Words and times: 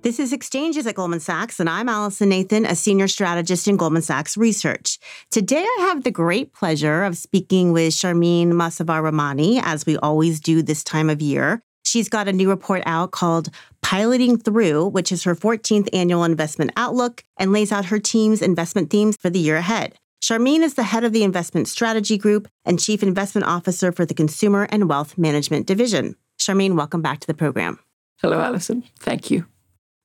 This 0.00 0.20
is 0.20 0.32
Exchanges 0.32 0.86
at 0.86 0.94
Goldman 0.94 1.18
Sachs, 1.18 1.58
and 1.58 1.68
I'm 1.68 1.88
Allison 1.88 2.28
Nathan, 2.28 2.64
a 2.64 2.76
senior 2.76 3.08
strategist 3.08 3.66
in 3.66 3.76
Goldman 3.76 4.02
Sachs 4.02 4.36
Research. 4.36 4.96
Today, 5.32 5.64
I 5.64 5.86
have 5.88 6.04
the 6.04 6.12
great 6.12 6.52
pleasure 6.52 7.02
of 7.02 7.16
speaking 7.16 7.72
with 7.72 7.92
Sharmin 7.92 8.52
Mossavar-Rahmani, 8.52 9.60
as 9.60 9.86
we 9.86 9.96
always 9.96 10.38
do 10.38 10.62
this 10.62 10.84
time 10.84 11.10
of 11.10 11.20
year. 11.20 11.62
She's 11.84 12.08
got 12.08 12.28
a 12.28 12.32
new 12.32 12.48
report 12.48 12.84
out 12.86 13.10
called 13.10 13.48
Piloting 13.82 14.38
Through, 14.38 14.86
which 14.86 15.10
is 15.10 15.24
her 15.24 15.34
14th 15.34 15.88
annual 15.92 16.22
investment 16.22 16.70
outlook 16.76 17.24
and 17.36 17.52
lays 17.52 17.72
out 17.72 17.86
her 17.86 17.98
team's 17.98 18.40
investment 18.40 18.90
themes 18.90 19.16
for 19.16 19.30
the 19.30 19.40
year 19.40 19.56
ahead. 19.56 19.96
Sharmin 20.22 20.60
is 20.60 20.74
the 20.74 20.84
head 20.84 21.02
of 21.02 21.12
the 21.12 21.24
investment 21.24 21.66
strategy 21.66 22.16
group 22.16 22.46
and 22.64 22.78
chief 22.78 23.02
investment 23.02 23.48
officer 23.48 23.90
for 23.90 24.06
the 24.06 24.14
consumer 24.14 24.68
and 24.70 24.88
wealth 24.88 25.18
management 25.18 25.66
division. 25.66 26.14
Sharmin, 26.40 26.76
welcome 26.76 27.02
back 27.02 27.18
to 27.18 27.26
the 27.26 27.34
program. 27.34 27.80
Hello, 28.20 28.40
Allison. 28.40 28.84
Thank 29.00 29.32
you. 29.32 29.46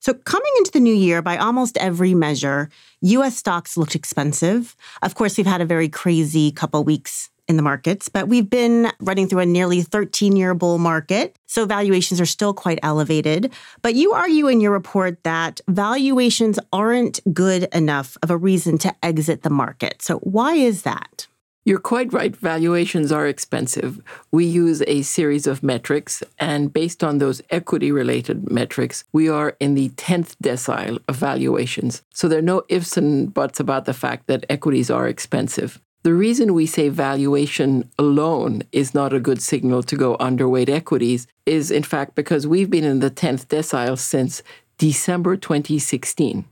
So, 0.03 0.13
coming 0.13 0.51
into 0.57 0.71
the 0.71 0.81
new 0.81 0.93
year, 0.93 1.21
by 1.21 1.37
almost 1.37 1.77
every 1.77 2.13
measure, 2.13 2.67
US 3.03 3.37
stocks 3.37 3.77
looked 3.77 3.95
expensive. 3.95 4.75
Of 5.01 5.15
course, 5.15 5.37
we've 5.37 5.47
had 5.47 5.61
a 5.61 5.65
very 5.65 5.87
crazy 5.87 6.51
couple 6.51 6.83
weeks 6.83 7.29
in 7.47 7.55
the 7.55 7.63
markets, 7.63 8.09
but 8.09 8.27
we've 8.27 8.49
been 8.49 8.91
running 8.99 9.29
through 9.29 9.39
a 9.39 9.45
nearly 9.45 9.81
13 9.81 10.35
year 10.35 10.53
bull 10.53 10.77
market. 10.77 11.37
So, 11.45 11.65
valuations 11.65 12.19
are 12.19 12.25
still 12.25 12.53
quite 12.53 12.79
elevated. 12.83 13.53
But 13.81 13.95
you 13.95 14.11
argue 14.11 14.49
in 14.49 14.59
your 14.59 14.73
report 14.73 15.23
that 15.23 15.61
valuations 15.69 16.59
aren't 16.73 17.21
good 17.33 17.69
enough 17.73 18.17
of 18.21 18.29
a 18.29 18.35
reason 18.35 18.77
to 18.79 18.93
exit 19.01 19.43
the 19.43 19.49
market. 19.49 20.01
So, 20.01 20.17
why 20.17 20.55
is 20.55 20.81
that? 20.81 21.27
You're 21.65 21.79
quite 21.79 22.11
right. 22.11 22.35
Valuations 22.35 23.09
are 23.13 23.25
expensive. 23.25 24.01
We 24.31 24.43
use 24.43 24.83
a 24.85 25.01
series 25.01 25.47
of 25.47 25.63
metrics, 25.63 26.21
and 26.37 26.73
based 26.73 27.05
on 27.05 27.19
those 27.19 27.41
equity 27.49 27.89
related 27.89 28.51
metrics, 28.51 29.05
we 29.13 29.29
are 29.29 29.55
in 29.61 29.73
the 29.73 29.87
10th 29.91 30.35
decile 30.43 30.99
of 31.07 31.15
valuations. 31.15 32.01
So 32.13 32.27
there 32.27 32.39
are 32.39 32.41
no 32.53 32.63
ifs 32.67 32.97
and 32.97 33.33
buts 33.33 33.61
about 33.61 33.85
the 33.85 33.93
fact 33.93 34.27
that 34.27 34.45
equities 34.49 34.89
are 34.89 35.07
expensive. 35.07 35.79
The 36.03 36.13
reason 36.13 36.53
we 36.53 36.65
say 36.65 36.89
valuation 36.89 37.89
alone 37.97 38.63
is 38.73 38.93
not 38.93 39.13
a 39.13 39.21
good 39.21 39.41
signal 39.41 39.83
to 39.83 39.95
go 39.95 40.17
underweight 40.17 40.67
equities 40.67 41.27
is, 41.45 41.71
in 41.71 41.83
fact, 41.83 42.13
because 42.13 42.45
we've 42.45 42.69
been 42.69 42.83
in 42.83 42.99
the 42.99 43.09
10th 43.09 43.45
decile 43.45 43.97
since 43.97 44.43
December 44.77 45.37
2016. 45.37 46.43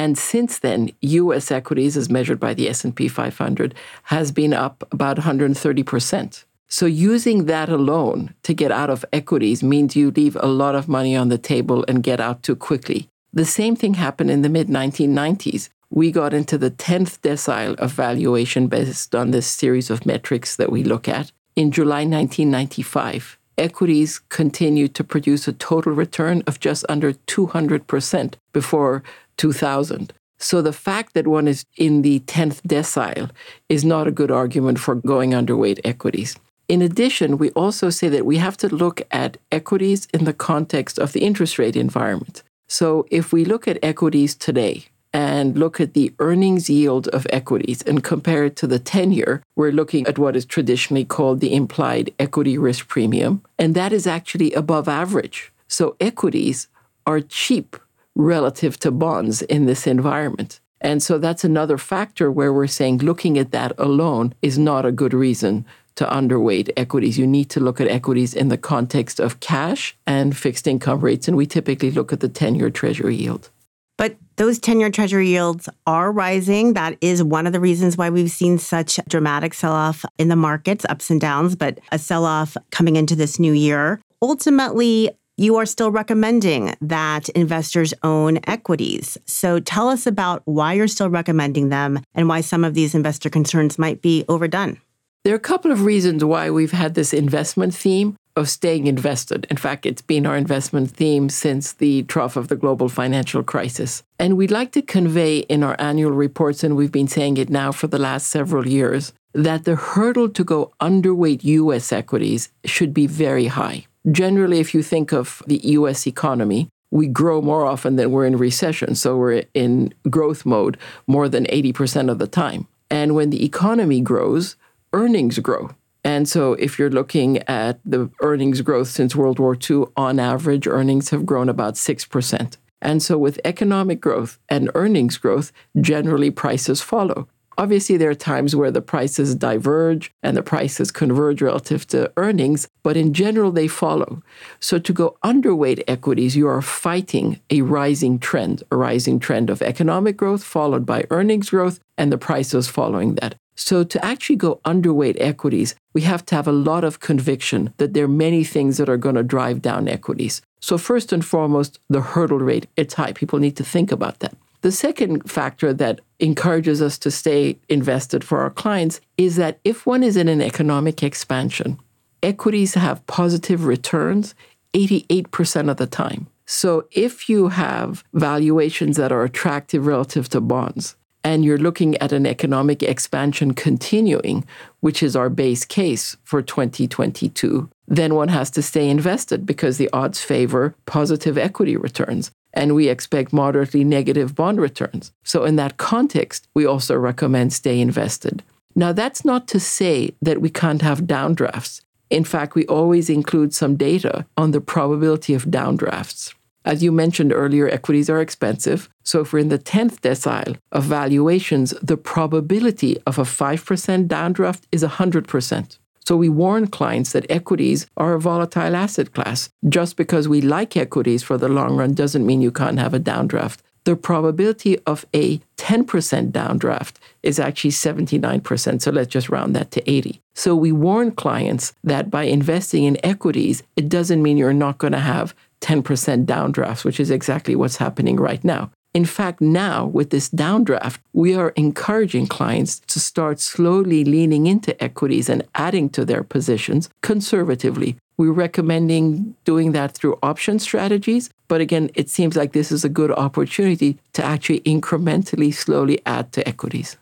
And 0.00 0.16
since 0.16 0.60
then, 0.60 0.92
US 1.02 1.50
equities 1.50 1.94
as 1.94 2.08
measured 2.08 2.40
by 2.40 2.54
the 2.54 2.70
S&P 2.70 3.06
500 3.06 3.74
has 4.04 4.32
been 4.32 4.54
up 4.54 4.82
about 4.90 5.18
130%. 5.18 6.44
So 6.68 6.86
using 6.86 7.44
that 7.44 7.68
alone 7.68 8.32
to 8.44 8.54
get 8.54 8.72
out 8.72 8.88
of 8.88 9.04
equities 9.12 9.62
means 9.62 9.94
you 9.94 10.10
leave 10.10 10.38
a 10.40 10.46
lot 10.46 10.74
of 10.74 10.88
money 10.88 11.14
on 11.14 11.28
the 11.28 11.36
table 11.36 11.84
and 11.86 12.02
get 12.02 12.18
out 12.18 12.42
too 12.42 12.56
quickly. 12.56 13.08
The 13.34 13.44
same 13.44 13.76
thing 13.76 13.94
happened 13.94 14.30
in 14.30 14.40
the 14.40 14.48
mid 14.48 14.68
1990s. 14.68 15.68
We 15.90 16.10
got 16.10 16.32
into 16.32 16.56
the 16.56 16.70
10th 16.70 17.20
decile 17.20 17.74
of 17.74 17.92
valuation 17.92 18.68
based 18.68 19.14
on 19.14 19.32
this 19.32 19.46
series 19.46 19.90
of 19.90 20.06
metrics 20.06 20.56
that 20.56 20.72
we 20.72 20.82
look 20.82 21.08
at. 21.08 21.30
In 21.56 21.70
July 21.70 22.04
1995, 22.06 23.36
equities 23.58 24.20
continued 24.30 24.94
to 24.94 25.04
produce 25.04 25.46
a 25.46 25.52
total 25.52 25.92
return 25.92 26.42
of 26.46 26.58
just 26.58 26.86
under 26.88 27.12
200% 27.12 28.34
before 28.54 29.02
2000. 29.40 30.12
So 30.38 30.60
the 30.60 30.72
fact 30.72 31.14
that 31.14 31.26
one 31.26 31.48
is 31.48 31.64
in 31.76 32.02
the 32.02 32.20
10th 32.20 32.60
decile 32.62 33.30
is 33.68 33.84
not 33.84 34.06
a 34.06 34.16
good 34.20 34.30
argument 34.30 34.78
for 34.78 34.94
going 34.94 35.30
underweight 35.30 35.80
equities. 35.82 36.36
In 36.68 36.82
addition, 36.82 37.38
we 37.38 37.50
also 37.50 37.90
say 37.90 38.08
that 38.10 38.26
we 38.26 38.36
have 38.36 38.56
to 38.58 38.68
look 38.68 39.02
at 39.10 39.38
equities 39.50 40.08
in 40.14 40.24
the 40.24 40.32
context 40.32 40.98
of 40.98 41.12
the 41.12 41.22
interest 41.28 41.58
rate 41.58 41.74
environment. 41.74 42.42
So 42.68 43.06
if 43.10 43.32
we 43.32 43.44
look 43.44 43.66
at 43.66 43.78
equities 43.82 44.34
today 44.34 44.84
and 45.12 45.58
look 45.58 45.80
at 45.80 45.94
the 45.94 46.12
earnings 46.18 46.70
yield 46.70 47.08
of 47.08 47.26
equities 47.30 47.82
and 47.82 48.04
compare 48.04 48.44
it 48.44 48.56
to 48.56 48.66
the 48.66 48.78
10 48.78 49.12
year, 49.12 49.42
we're 49.56 49.72
looking 49.72 50.06
at 50.06 50.18
what 50.18 50.36
is 50.36 50.44
traditionally 50.44 51.04
called 51.04 51.40
the 51.40 51.54
implied 51.54 52.12
equity 52.18 52.56
risk 52.56 52.88
premium. 52.88 53.42
And 53.58 53.74
that 53.74 53.92
is 53.92 54.06
actually 54.06 54.52
above 54.52 54.86
average. 54.86 55.50
So 55.66 55.96
equities 55.98 56.68
are 57.06 57.20
cheap 57.20 57.76
relative 58.20 58.78
to 58.80 58.90
bonds 58.90 59.42
in 59.42 59.66
this 59.66 59.86
environment. 59.86 60.60
And 60.80 61.02
so 61.02 61.18
that's 61.18 61.44
another 61.44 61.76
factor 61.76 62.30
where 62.30 62.52
we're 62.52 62.66
saying 62.66 62.98
looking 62.98 63.38
at 63.38 63.52
that 63.52 63.72
alone 63.78 64.34
is 64.40 64.58
not 64.58 64.86
a 64.86 64.92
good 64.92 65.12
reason 65.12 65.66
to 65.96 66.06
underweight 66.06 66.70
equities. 66.76 67.18
You 67.18 67.26
need 67.26 67.50
to 67.50 67.60
look 67.60 67.80
at 67.80 67.88
equities 67.88 68.32
in 68.32 68.48
the 68.48 68.56
context 68.56 69.20
of 69.20 69.40
cash 69.40 69.96
and 70.06 70.36
fixed 70.36 70.66
income 70.66 71.00
rates. 71.00 71.28
And 71.28 71.36
we 71.36 71.46
typically 71.46 71.90
look 71.90 72.12
at 72.12 72.20
the 72.20 72.28
10 72.28 72.54
year 72.54 72.70
treasury 72.70 73.16
yield. 73.16 73.50
But 73.98 74.16
those 74.36 74.58
10 74.58 74.80
year 74.80 74.90
treasury 74.90 75.28
yields 75.28 75.68
are 75.86 76.10
rising. 76.10 76.72
That 76.72 76.96
is 77.02 77.22
one 77.22 77.46
of 77.46 77.52
the 77.52 77.60
reasons 77.60 77.98
why 77.98 78.08
we've 78.08 78.30
seen 78.30 78.56
such 78.56 78.98
dramatic 79.06 79.52
sell 79.52 79.72
off 79.72 80.06
in 80.16 80.28
the 80.28 80.36
markets, 80.36 80.86
ups 80.88 81.10
and 81.10 81.20
downs, 81.20 81.54
but 81.54 81.78
a 81.92 81.98
sell 81.98 82.24
off 82.24 82.56
coming 82.70 82.96
into 82.96 83.14
this 83.14 83.38
new 83.38 83.52
year. 83.52 84.00
Ultimately, 84.22 85.10
you 85.40 85.56
are 85.56 85.64
still 85.64 85.90
recommending 85.90 86.74
that 86.82 87.30
investors 87.30 87.94
own 88.02 88.38
equities. 88.46 89.16
So 89.24 89.58
tell 89.58 89.88
us 89.88 90.06
about 90.06 90.42
why 90.44 90.74
you're 90.74 90.86
still 90.86 91.08
recommending 91.08 91.70
them 91.70 92.00
and 92.14 92.28
why 92.28 92.42
some 92.42 92.62
of 92.62 92.74
these 92.74 92.94
investor 92.94 93.30
concerns 93.30 93.78
might 93.78 94.02
be 94.02 94.22
overdone. 94.28 94.78
There 95.24 95.32
are 95.32 95.36
a 95.38 95.40
couple 95.40 95.72
of 95.72 95.86
reasons 95.86 96.22
why 96.22 96.50
we've 96.50 96.72
had 96.72 96.94
this 96.94 97.14
investment 97.14 97.74
theme 97.74 98.16
of 98.36 98.50
staying 98.50 98.86
invested. 98.86 99.46
In 99.48 99.56
fact, 99.56 99.86
it's 99.86 100.02
been 100.02 100.26
our 100.26 100.36
investment 100.36 100.90
theme 100.90 101.30
since 101.30 101.72
the 101.72 102.02
trough 102.02 102.36
of 102.36 102.48
the 102.48 102.56
global 102.56 102.90
financial 102.90 103.42
crisis. 103.42 104.02
And 104.18 104.36
we'd 104.36 104.50
like 104.50 104.72
to 104.72 104.82
convey 104.82 105.38
in 105.38 105.62
our 105.62 105.76
annual 105.78 106.12
reports, 106.12 106.62
and 106.62 106.76
we've 106.76 106.92
been 106.92 107.08
saying 107.08 107.38
it 107.38 107.48
now 107.48 107.72
for 107.72 107.86
the 107.86 107.98
last 107.98 108.26
several 108.26 108.68
years, 108.68 109.14
that 109.32 109.64
the 109.64 109.76
hurdle 109.76 110.28
to 110.28 110.44
go 110.44 110.72
underweight 110.82 111.44
US 111.44 111.92
equities 111.92 112.50
should 112.66 112.92
be 112.92 113.06
very 113.06 113.46
high. 113.46 113.86
Generally, 114.10 114.60
if 114.60 114.74
you 114.74 114.82
think 114.82 115.12
of 115.12 115.42
the 115.46 115.58
US 115.58 116.06
economy, 116.06 116.68
we 116.90 117.06
grow 117.06 117.40
more 117.40 117.64
often 117.64 117.96
than 117.96 118.10
we're 118.10 118.26
in 118.26 118.36
recession. 118.36 118.94
So 118.94 119.16
we're 119.16 119.44
in 119.54 119.94
growth 120.08 120.44
mode 120.44 120.76
more 121.06 121.28
than 121.28 121.44
80% 121.46 122.10
of 122.10 122.18
the 122.18 122.26
time. 122.26 122.66
And 122.90 123.14
when 123.14 123.30
the 123.30 123.44
economy 123.44 124.00
grows, 124.00 124.56
earnings 124.92 125.38
grow. 125.38 125.70
And 126.02 126.28
so 126.28 126.54
if 126.54 126.78
you're 126.78 126.90
looking 126.90 127.38
at 127.46 127.78
the 127.84 128.10
earnings 128.22 128.62
growth 128.62 128.88
since 128.88 129.14
World 129.14 129.38
War 129.38 129.56
II, 129.70 129.84
on 129.96 130.18
average, 130.18 130.66
earnings 130.66 131.10
have 131.10 131.26
grown 131.26 131.48
about 131.48 131.74
6%. 131.74 132.56
And 132.82 133.02
so 133.02 133.18
with 133.18 133.38
economic 133.44 134.00
growth 134.00 134.38
and 134.48 134.70
earnings 134.74 135.18
growth, 135.18 135.52
generally 135.80 136.30
prices 136.30 136.80
follow. 136.80 137.28
Obviously, 137.58 137.96
there 137.96 138.10
are 138.10 138.14
times 138.14 138.56
where 138.56 138.70
the 138.70 138.80
prices 138.80 139.34
diverge 139.34 140.12
and 140.22 140.36
the 140.36 140.42
prices 140.42 140.90
converge 140.90 141.42
relative 141.42 141.86
to 141.88 142.10
earnings, 142.16 142.68
but 142.82 142.96
in 142.96 143.12
general, 143.12 143.50
they 143.50 143.68
follow. 143.68 144.22
So, 144.60 144.78
to 144.78 144.92
go 144.92 145.16
underweight 145.24 145.82
equities, 145.86 146.36
you 146.36 146.48
are 146.48 146.62
fighting 146.62 147.40
a 147.50 147.62
rising 147.62 148.18
trend, 148.18 148.62
a 148.70 148.76
rising 148.76 149.18
trend 149.18 149.50
of 149.50 149.62
economic 149.62 150.16
growth 150.16 150.42
followed 150.42 150.86
by 150.86 151.04
earnings 151.10 151.50
growth 151.50 151.80
and 151.98 152.10
the 152.10 152.18
prices 152.18 152.68
following 152.68 153.16
that. 153.16 153.34
So, 153.56 153.84
to 153.84 154.02
actually 154.02 154.36
go 154.36 154.60
underweight 154.64 155.16
equities, 155.20 155.74
we 155.92 156.00
have 156.02 156.24
to 156.26 156.34
have 156.34 156.48
a 156.48 156.52
lot 156.52 156.82
of 156.82 157.00
conviction 157.00 157.74
that 157.76 157.92
there 157.92 158.04
are 158.04 158.08
many 158.26 158.42
things 158.42 158.78
that 158.78 158.88
are 158.88 158.96
going 158.96 159.16
to 159.16 159.22
drive 159.22 159.60
down 159.60 159.86
equities. 159.86 160.40
So, 160.60 160.78
first 160.78 161.12
and 161.12 161.22
foremost, 161.22 161.78
the 161.90 162.00
hurdle 162.00 162.38
rate, 162.38 162.68
it's 162.76 162.94
high. 162.94 163.12
People 163.12 163.38
need 163.38 163.56
to 163.56 163.64
think 163.64 163.92
about 163.92 164.20
that. 164.20 164.34
The 164.62 164.72
second 164.72 165.30
factor 165.30 165.74
that 165.74 166.00
encourages 166.20 166.82
us 166.82 166.98
to 166.98 167.10
stay 167.10 167.58
invested 167.68 168.22
for 168.22 168.40
our 168.40 168.50
clients 168.50 169.00
is 169.16 169.36
that 169.36 169.58
if 169.64 169.86
one 169.86 170.02
is 170.02 170.16
in 170.16 170.28
an 170.28 170.40
economic 170.40 171.02
expansion, 171.02 171.78
equities 172.22 172.74
have 172.74 173.06
positive 173.06 173.64
returns 173.64 174.34
88% 174.74 175.70
of 175.70 175.76
the 175.78 175.86
time. 175.86 176.26
So 176.46 176.86
if 176.92 177.28
you 177.28 177.48
have 177.48 178.04
valuations 178.12 178.96
that 178.96 179.12
are 179.12 179.24
attractive 179.24 179.86
relative 179.86 180.28
to 180.30 180.40
bonds, 180.40 180.96
and 181.22 181.44
you're 181.44 181.58
looking 181.58 181.96
at 181.98 182.12
an 182.12 182.26
economic 182.26 182.82
expansion 182.82 183.52
continuing, 183.52 184.44
which 184.80 185.02
is 185.02 185.14
our 185.14 185.28
base 185.28 185.64
case 185.64 186.16
for 186.24 186.40
2022, 186.40 187.68
then 187.86 188.14
one 188.14 188.28
has 188.28 188.50
to 188.52 188.62
stay 188.62 188.88
invested 188.88 189.44
because 189.44 189.76
the 189.76 189.90
odds 189.92 190.20
favor 190.22 190.74
positive 190.86 191.36
equity 191.36 191.76
returns 191.76 192.30
and 192.52 192.74
we 192.74 192.88
expect 192.88 193.32
moderately 193.32 193.84
negative 193.84 194.34
bond 194.34 194.60
returns. 194.60 195.12
So, 195.24 195.44
in 195.44 195.56
that 195.56 195.76
context, 195.76 196.48
we 196.54 196.66
also 196.66 196.96
recommend 196.96 197.52
stay 197.52 197.80
invested. 197.80 198.42
Now, 198.74 198.92
that's 198.92 199.24
not 199.24 199.48
to 199.48 199.60
say 199.60 200.14
that 200.22 200.40
we 200.40 200.50
can't 200.50 200.82
have 200.82 201.02
downdrafts. 201.02 201.82
In 202.08 202.24
fact, 202.24 202.54
we 202.54 202.66
always 202.66 203.08
include 203.08 203.54
some 203.54 203.76
data 203.76 204.26
on 204.36 204.50
the 204.50 204.60
probability 204.60 205.34
of 205.34 205.44
downdrafts. 205.46 206.34
As 206.64 206.82
you 206.82 206.92
mentioned 206.92 207.32
earlier, 207.32 207.68
equities 207.68 208.10
are 208.10 208.20
expensive. 208.20 208.88
So, 209.02 209.20
if 209.20 209.32
we're 209.32 209.40
in 209.40 209.48
the 209.48 209.58
10th 209.58 210.00
decile 210.00 210.56
of 210.72 210.84
valuations, 210.84 211.70
the 211.82 211.96
probability 211.96 212.98
of 213.06 213.18
a 213.18 213.22
5% 213.22 214.08
downdraft 214.08 214.62
is 214.70 214.84
100%. 214.84 215.78
So 216.10 216.16
we 216.16 216.28
warn 216.28 216.66
clients 216.66 217.12
that 217.12 217.30
equities 217.30 217.86
are 217.96 218.14
a 218.14 218.20
volatile 218.20 218.74
asset 218.74 219.14
class. 219.14 219.48
Just 219.68 219.96
because 219.96 220.26
we 220.26 220.40
like 220.40 220.76
equities 220.76 221.22
for 221.22 221.38
the 221.38 221.48
long 221.48 221.76
run 221.76 221.94
doesn't 221.94 222.26
mean 222.26 222.40
you 222.40 222.50
can't 222.50 222.80
have 222.80 222.92
a 222.92 222.98
downdraft. 222.98 223.58
The 223.84 223.94
probability 223.94 224.76
of 224.86 225.06
a 225.14 225.38
10% 225.56 226.32
downdraft 226.32 226.94
is 227.22 227.38
actually 227.38 227.70
79%. 227.70 228.82
So 228.82 228.90
let's 228.90 229.08
just 229.08 229.28
round 229.28 229.54
that 229.54 229.70
to 229.70 229.88
80. 229.88 230.20
So 230.34 230.56
we 230.56 230.72
warn 230.72 231.12
clients 231.12 231.74
that 231.84 232.10
by 232.10 232.24
investing 232.24 232.82
in 232.82 232.98
equities, 233.06 233.62
it 233.76 233.88
doesn't 233.88 234.20
mean 234.20 234.36
you're 234.36 234.52
not 234.52 234.78
going 234.78 234.94
to 234.94 234.98
have 234.98 235.32
10% 235.60 236.26
downdrafts, 236.26 236.84
which 236.84 236.98
is 236.98 237.12
exactly 237.12 237.54
what's 237.54 237.76
happening 237.76 238.16
right 238.16 238.42
now. 238.42 238.72
In 238.92 239.04
fact, 239.04 239.40
now 239.40 239.86
with 239.86 240.10
this 240.10 240.28
downdraft, 240.28 240.98
we 241.12 241.34
are 241.34 241.50
encouraging 241.50 242.26
clients 242.26 242.80
to 242.88 242.98
start 242.98 243.38
slowly 243.38 244.04
leaning 244.04 244.48
into 244.48 244.80
equities 244.82 245.28
and 245.28 245.46
adding 245.54 245.88
to 245.90 246.04
their 246.04 246.24
positions 246.24 246.90
conservatively. 247.00 247.96
We're 248.16 248.32
recommending 248.32 249.36
doing 249.44 249.72
that 249.72 249.92
through 249.92 250.18
option 250.22 250.58
strategies. 250.58 251.30
But 251.46 251.60
again, 251.60 251.90
it 251.94 252.10
seems 252.10 252.36
like 252.36 252.52
this 252.52 252.72
is 252.72 252.84
a 252.84 252.88
good 252.88 253.12
opportunity 253.12 253.96
to 254.12 254.24
actually 254.24 254.60
incrementally 254.60 255.54
slowly 255.54 256.00
add 256.04 256.32
to 256.32 256.46
equities. 256.46 256.96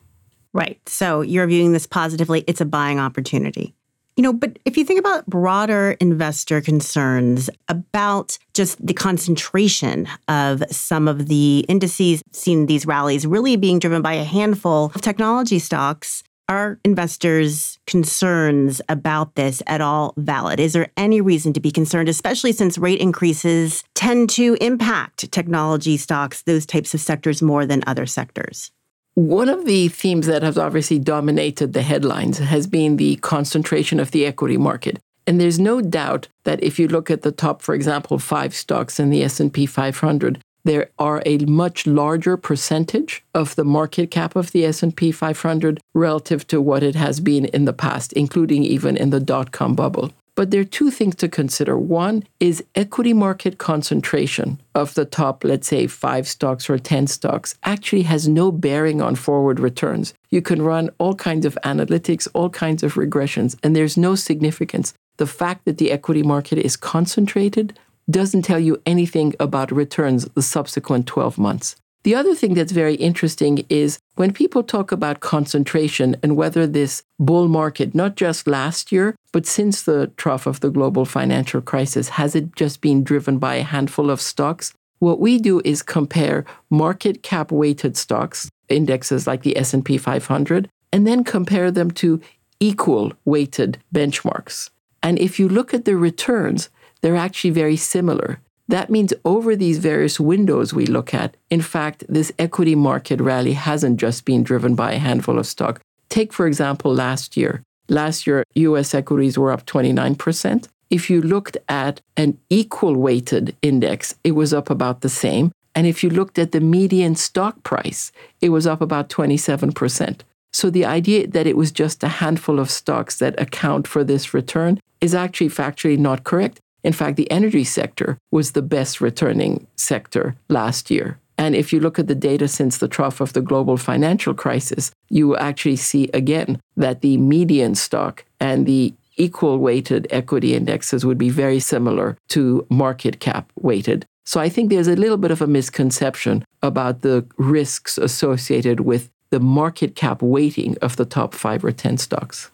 Right. 0.53 0.79
So 0.89 1.23
you're 1.23 1.47
viewing 1.47 1.73
this 1.73 1.87
positively. 1.87 2.45
It's 2.47 2.61
a 2.61 2.65
buying 2.65 3.01
opportunity. 3.01 3.75
You 4.19 4.23
know, 4.23 4.33
but 4.33 4.59
if 4.65 4.77
you 4.77 4.85
think 4.85 4.99
about 4.99 5.27
broader 5.27 5.93
investor 6.01 6.61
concerns 6.61 7.49
about 7.69 8.37
just 8.53 8.85
the 8.85 8.93
concentration 8.93 10.09
of 10.27 10.65
some 10.73 11.07
of 11.07 11.29
the 11.29 11.65
indices, 11.69 12.21
seen 12.33 12.67
these 12.67 12.85
rallies 12.85 13.29
really 13.29 13.55
being 13.55 13.79
driven 13.79 14.03
by 14.03 14.15
a 14.15 14.25
handful 14.25 14.87
of 14.93 15.03
technology 15.03 15.61
stocks, 15.61 16.25
are 16.49 16.81
investors' 16.85 17.79
concerns 17.87 18.81
about 18.89 19.37
this 19.37 19.63
at 19.69 19.81
all 19.81 20.15
valid? 20.17 20.59
Is 20.59 20.73
there 20.73 20.89
any 20.97 21.21
reason 21.21 21.53
to 21.53 21.61
be 21.61 21.71
concerned, 21.71 22.09
especially 22.09 22.51
since 22.51 22.77
rate 22.77 23.01
increases 23.01 23.85
tend 23.95 24.31
to 24.31 24.57
impact 24.61 25.31
technology 25.31 25.97
stocks, 25.97 26.43
those 26.43 26.67
types 26.67 26.93
of 26.93 27.01
sectors, 27.01 27.41
more 27.41 27.67
than 27.67 27.85
other 27.87 28.05
sectors? 28.07 28.73
One 29.19 29.49
of 29.49 29.65
the 29.65 29.89
themes 29.89 30.27
that 30.29 30.45
has 30.45 30.57
obviously 30.57 31.01
dominated 31.01 31.73
the 31.73 31.83
headlines 31.83 32.39
has 32.39 32.69
been 32.69 32.99
the 32.99 33.17
concentration 33.17 33.99
of 33.99 34.13
the 34.13 34.25
equity 34.25 34.57
market. 34.57 35.01
And 35.27 35.41
there's 35.41 35.59
no 35.59 35.81
doubt 35.81 36.29
that 36.45 36.63
if 36.63 36.79
you 36.79 36.87
look 36.87 37.11
at 37.11 37.23
the 37.23 37.33
top, 37.33 37.61
for 37.61 37.75
example, 37.75 38.21
five 38.21 38.55
stocks 38.55 39.01
in 39.01 39.11
the 39.11 39.25
S&P 39.25 39.67
500, 39.67 40.39
there 40.63 40.91
are 41.01 41.21
a 41.27 41.39
much 41.39 41.85
larger 41.85 42.37
percentage 42.37 43.25
of 43.35 43.57
the 43.57 43.65
market 43.65 44.13
cap 44.13 44.37
of 44.37 44.53
the 44.53 44.65
S&P 44.65 45.11
500 45.11 45.81
relative 45.95 46.47
to 46.47 46.61
what 46.61 46.85
it 46.85 46.95
has 46.95 47.19
been 47.19 47.47
in 47.47 47.65
the 47.65 47.73
past, 47.73 48.13
including 48.13 48.63
even 48.63 48.97
in 48.97 49.11
the 49.11 49.19
dot-com 49.19 49.75
bubble. 49.75 50.13
But 50.39 50.53
there 50.53 50.61
are 50.61 50.77
two 50.79 50.93
things 50.93 51.17
to 51.17 51.29
consider. 51.29 51.77
One 51.77 52.23
is 52.39 52.63
equity 52.77 53.13
market 53.13 53.59
concentration 53.59 54.61
of 54.73 54.95
the 54.95 55.05
top, 55.05 55.43
let's 55.43 55.67
say, 55.67 55.89
five 55.89 56.29
stocks 56.29 56.71
or 56.71 56.79
10 56.79 57.09
stocks, 57.09 57.57
actually 57.65 58.03
has 58.03 58.29
no 58.29 58.53
bearing 58.53 59.03
on 59.03 59.17
forward 59.17 59.59
returns. 59.59 60.15
You 60.31 60.41
can 60.41 60.63
run 60.63 60.91
all 60.99 61.17
kinds 61.17 61.45
of 61.45 61.59
analytics, 61.65 62.29
all 62.35 62.51
kinds 62.51 62.85
of 62.85 62.95
regressions, 62.95 63.57
and 63.65 63.75
there's 63.75 63.97
no 63.97 64.15
significance. 64.15 64.95
The 65.17 65.27
fact 65.27 65.65
that 65.65 65.79
the 65.79 65.91
equity 65.91 66.23
market 66.23 66.59
is 66.59 66.77
concentrated 66.77 67.77
doesn't 68.09 68.43
tell 68.43 68.61
you 68.61 68.81
anything 68.87 69.35
about 69.41 69.73
returns 69.73 70.25
the 70.37 70.43
subsequent 70.43 71.09
12 71.09 71.37
months. 71.37 71.75
The 72.05 72.15
other 72.15 72.37
thing 72.37 72.55
that's 72.55 72.71
very 72.71 72.95
interesting 72.95 73.67
is 73.69 73.99
when 74.19 74.33
people 74.33 74.65
talk 74.65 74.91
about 74.91 75.21
concentration 75.21 76.17
and 76.25 76.37
whether 76.37 76.67
this 76.67 77.05
bull 77.21 77.47
market, 77.47 77.95
not 77.95 78.17
just 78.17 78.49
last 78.49 78.91
year, 78.91 79.15
but 79.31 79.47
since 79.47 79.83
the 79.83 80.09
trough 80.17 80.45
of 80.45 80.59
the 80.59 80.71
global 80.71 81.05
financial 81.05 81.61
crisis, 81.61 82.09
has 82.09 82.35
it 82.35 82.57
just 82.57 82.81
been 82.81 83.05
driven 83.05 83.39
by 83.39 83.55
a 83.55 83.63
handful 83.63 84.11
of 84.11 84.21
stocks? 84.21 84.75
What 84.99 85.21
we 85.21 85.39
do 85.39 85.63
is 85.65 85.83
compare 85.83 86.45
market 86.69 87.23
cap 87.23 87.53
weighted 87.53 87.97
stocks, 87.97 88.51
indexes 88.69 89.29
like 89.29 89.45
the 89.45 89.57
S&P 89.57 89.97
500, 89.97 90.69
and 90.93 91.07
then 91.07 91.23
compare 91.23 91.71
them 91.71 91.93
to 91.93 92.21
equal 92.59 93.13
weighted 93.25 93.79
benchmarks. 93.95 94.71
And 95.01 95.21
if 95.21 95.39
you 95.39 95.49
look 95.49 95.73
at 95.73 95.85
the 95.85 95.97
returns, 95.97 96.71
they're 97.03 97.15
actually 97.15 97.51
very 97.51 97.77
similar. 97.77 98.41
That 98.69 98.91
means 98.91 99.15
over 99.25 99.57
these 99.57 99.79
various 99.79 100.21
windows 100.21 100.75
we 100.75 100.85
look 100.85 101.15
at, 101.15 101.37
in 101.49 101.63
fact, 101.63 102.05
this 102.09 102.31
equity 102.39 102.75
market 102.75 103.21
rally 103.21 103.55
hasn't 103.55 103.99
just 103.99 104.27
been 104.27 104.43
driven 104.43 104.75
by 104.75 104.93
a 104.93 104.99
handful 104.99 105.39
of 105.39 105.47
stock. 105.47 105.81
Take, 106.11 106.33
for 106.35 106.47
example, 106.47 106.93
last 106.93 107.37
year. 107.37 107.63
Last 107.89 108.27
year, 108.27 108.45
US 108.55 108.95
equities 108.95 109.39
were 109.39 109.51
up 109.51 109.65
29%. 109.65 110.69
If 110.91 111.09
you 111.09 111.23
looked 111.23 111.57
at 111.69 112.03
an 112.17 112.39
equal 112.51 112.97
weighted 112.97 113.57
index, 113.63 114.15
it 114.23 114.33
was 114.33 114.53
up 114.53 114.69
about 114.69 115.01
the 115.01 115.09
same. 115.09 115.53
And 115.75 115.87
if 115.87 116.03
you 116.03 116.11
looked 116.11 116.39
at 116.39 116.53
the 116.53 116.61
median 116.61 117.15
stock 117.15 117.63
price, 117.63 118.13
it 118.41 118.51
was 118.51 118.67
up 118.67 118.81
about 118.81 119.09
27%. 119.09 120.21
So 120.53 120.71
the 120.71 120.85
idea 120.85 121.27
that 121.27 121.47
it 121.47 121.57
was 121.57 121.73
just 121.73 122.03
a 122.03 122.09
handful 122.09 122.59
of 122.59 122.71
stocks 122.71 123.19
that 123.19 123.41
account 123.41 123.87
for 123.87 124.03
this 124.03 124.35
return 124.35 124.81
is 125.01 125.15
actually 125.15 125.51
factually 125.51 125.99
not 125.99 126.25
correct. 126.25 126.61
In 126.85 126.93
fact, 126.93 127.17
the 127.17 127.31
energy 127.31 127.65
sector 127.65 128.19
was 128.31 128.53
the 128.53 128.63
best 128.63 129.01
returning 129.01 129.67
sector 129.77 130.37
last 130.49 130.91
year. 130.91 131.19
And 131.37 131.55
if 131.55 131.73
you 131.73 131.79
look 131.81 131.99
at 131.99 132.09
the 132.09 132.15
data 132.15 132.49
since 132.49 132.79
the 132.79 132.89
trough 132.89 133.21
of 133.21 133.33
the 133.33 133.41
global 133.41 133.77
financial 133.77 134.35
crisis, 134.35 134.91
you 135.09 135.37
actually 135.37 135.77
see 135.77 136.11
again 136.13 136.61
that 136.77 137.01
the 137.01 137.17
median 137.17 137.75
stock 137.77 138.25
and 138.41 138.67
the 138.67 138.93
equal 139.17 139.59
weighted 139.59 140.07
equity 140.11 140.55
indexes 140.55 141.05
would 141.05 141.19
be 141.19 141.31
very 141.31 141.61
similar 141.61 142.17
to 142.29 142.67
market 142.69 143.21
cap 143.21 143.53
weighted. 143.61 144.05
So 144.25 144.41
I 144.41 144.49
think 144.49 144.69
there's 144.69 144.89
a 144.89 144.97
little 144.97 145.17
bit 145.17 145.31
of 145.31 145.41
a 145.41 145.47
misconception 145.47 146.45
about 146.63 147.03
the 147.03 147.27
risks 147.37 147.99
associated 147.99 148.81
with 148.81 149.11
the 149.31 149.41
market 149.41 149.95
cap 149.95 150.23
weighting 150.23 150.77
of 150.83 150.97
the 150.97 151.05
top 151.05 151.35
five 151.35 151.65
or 151.65 151.73
10 151.73 151.99
stocks. 151.99 152.51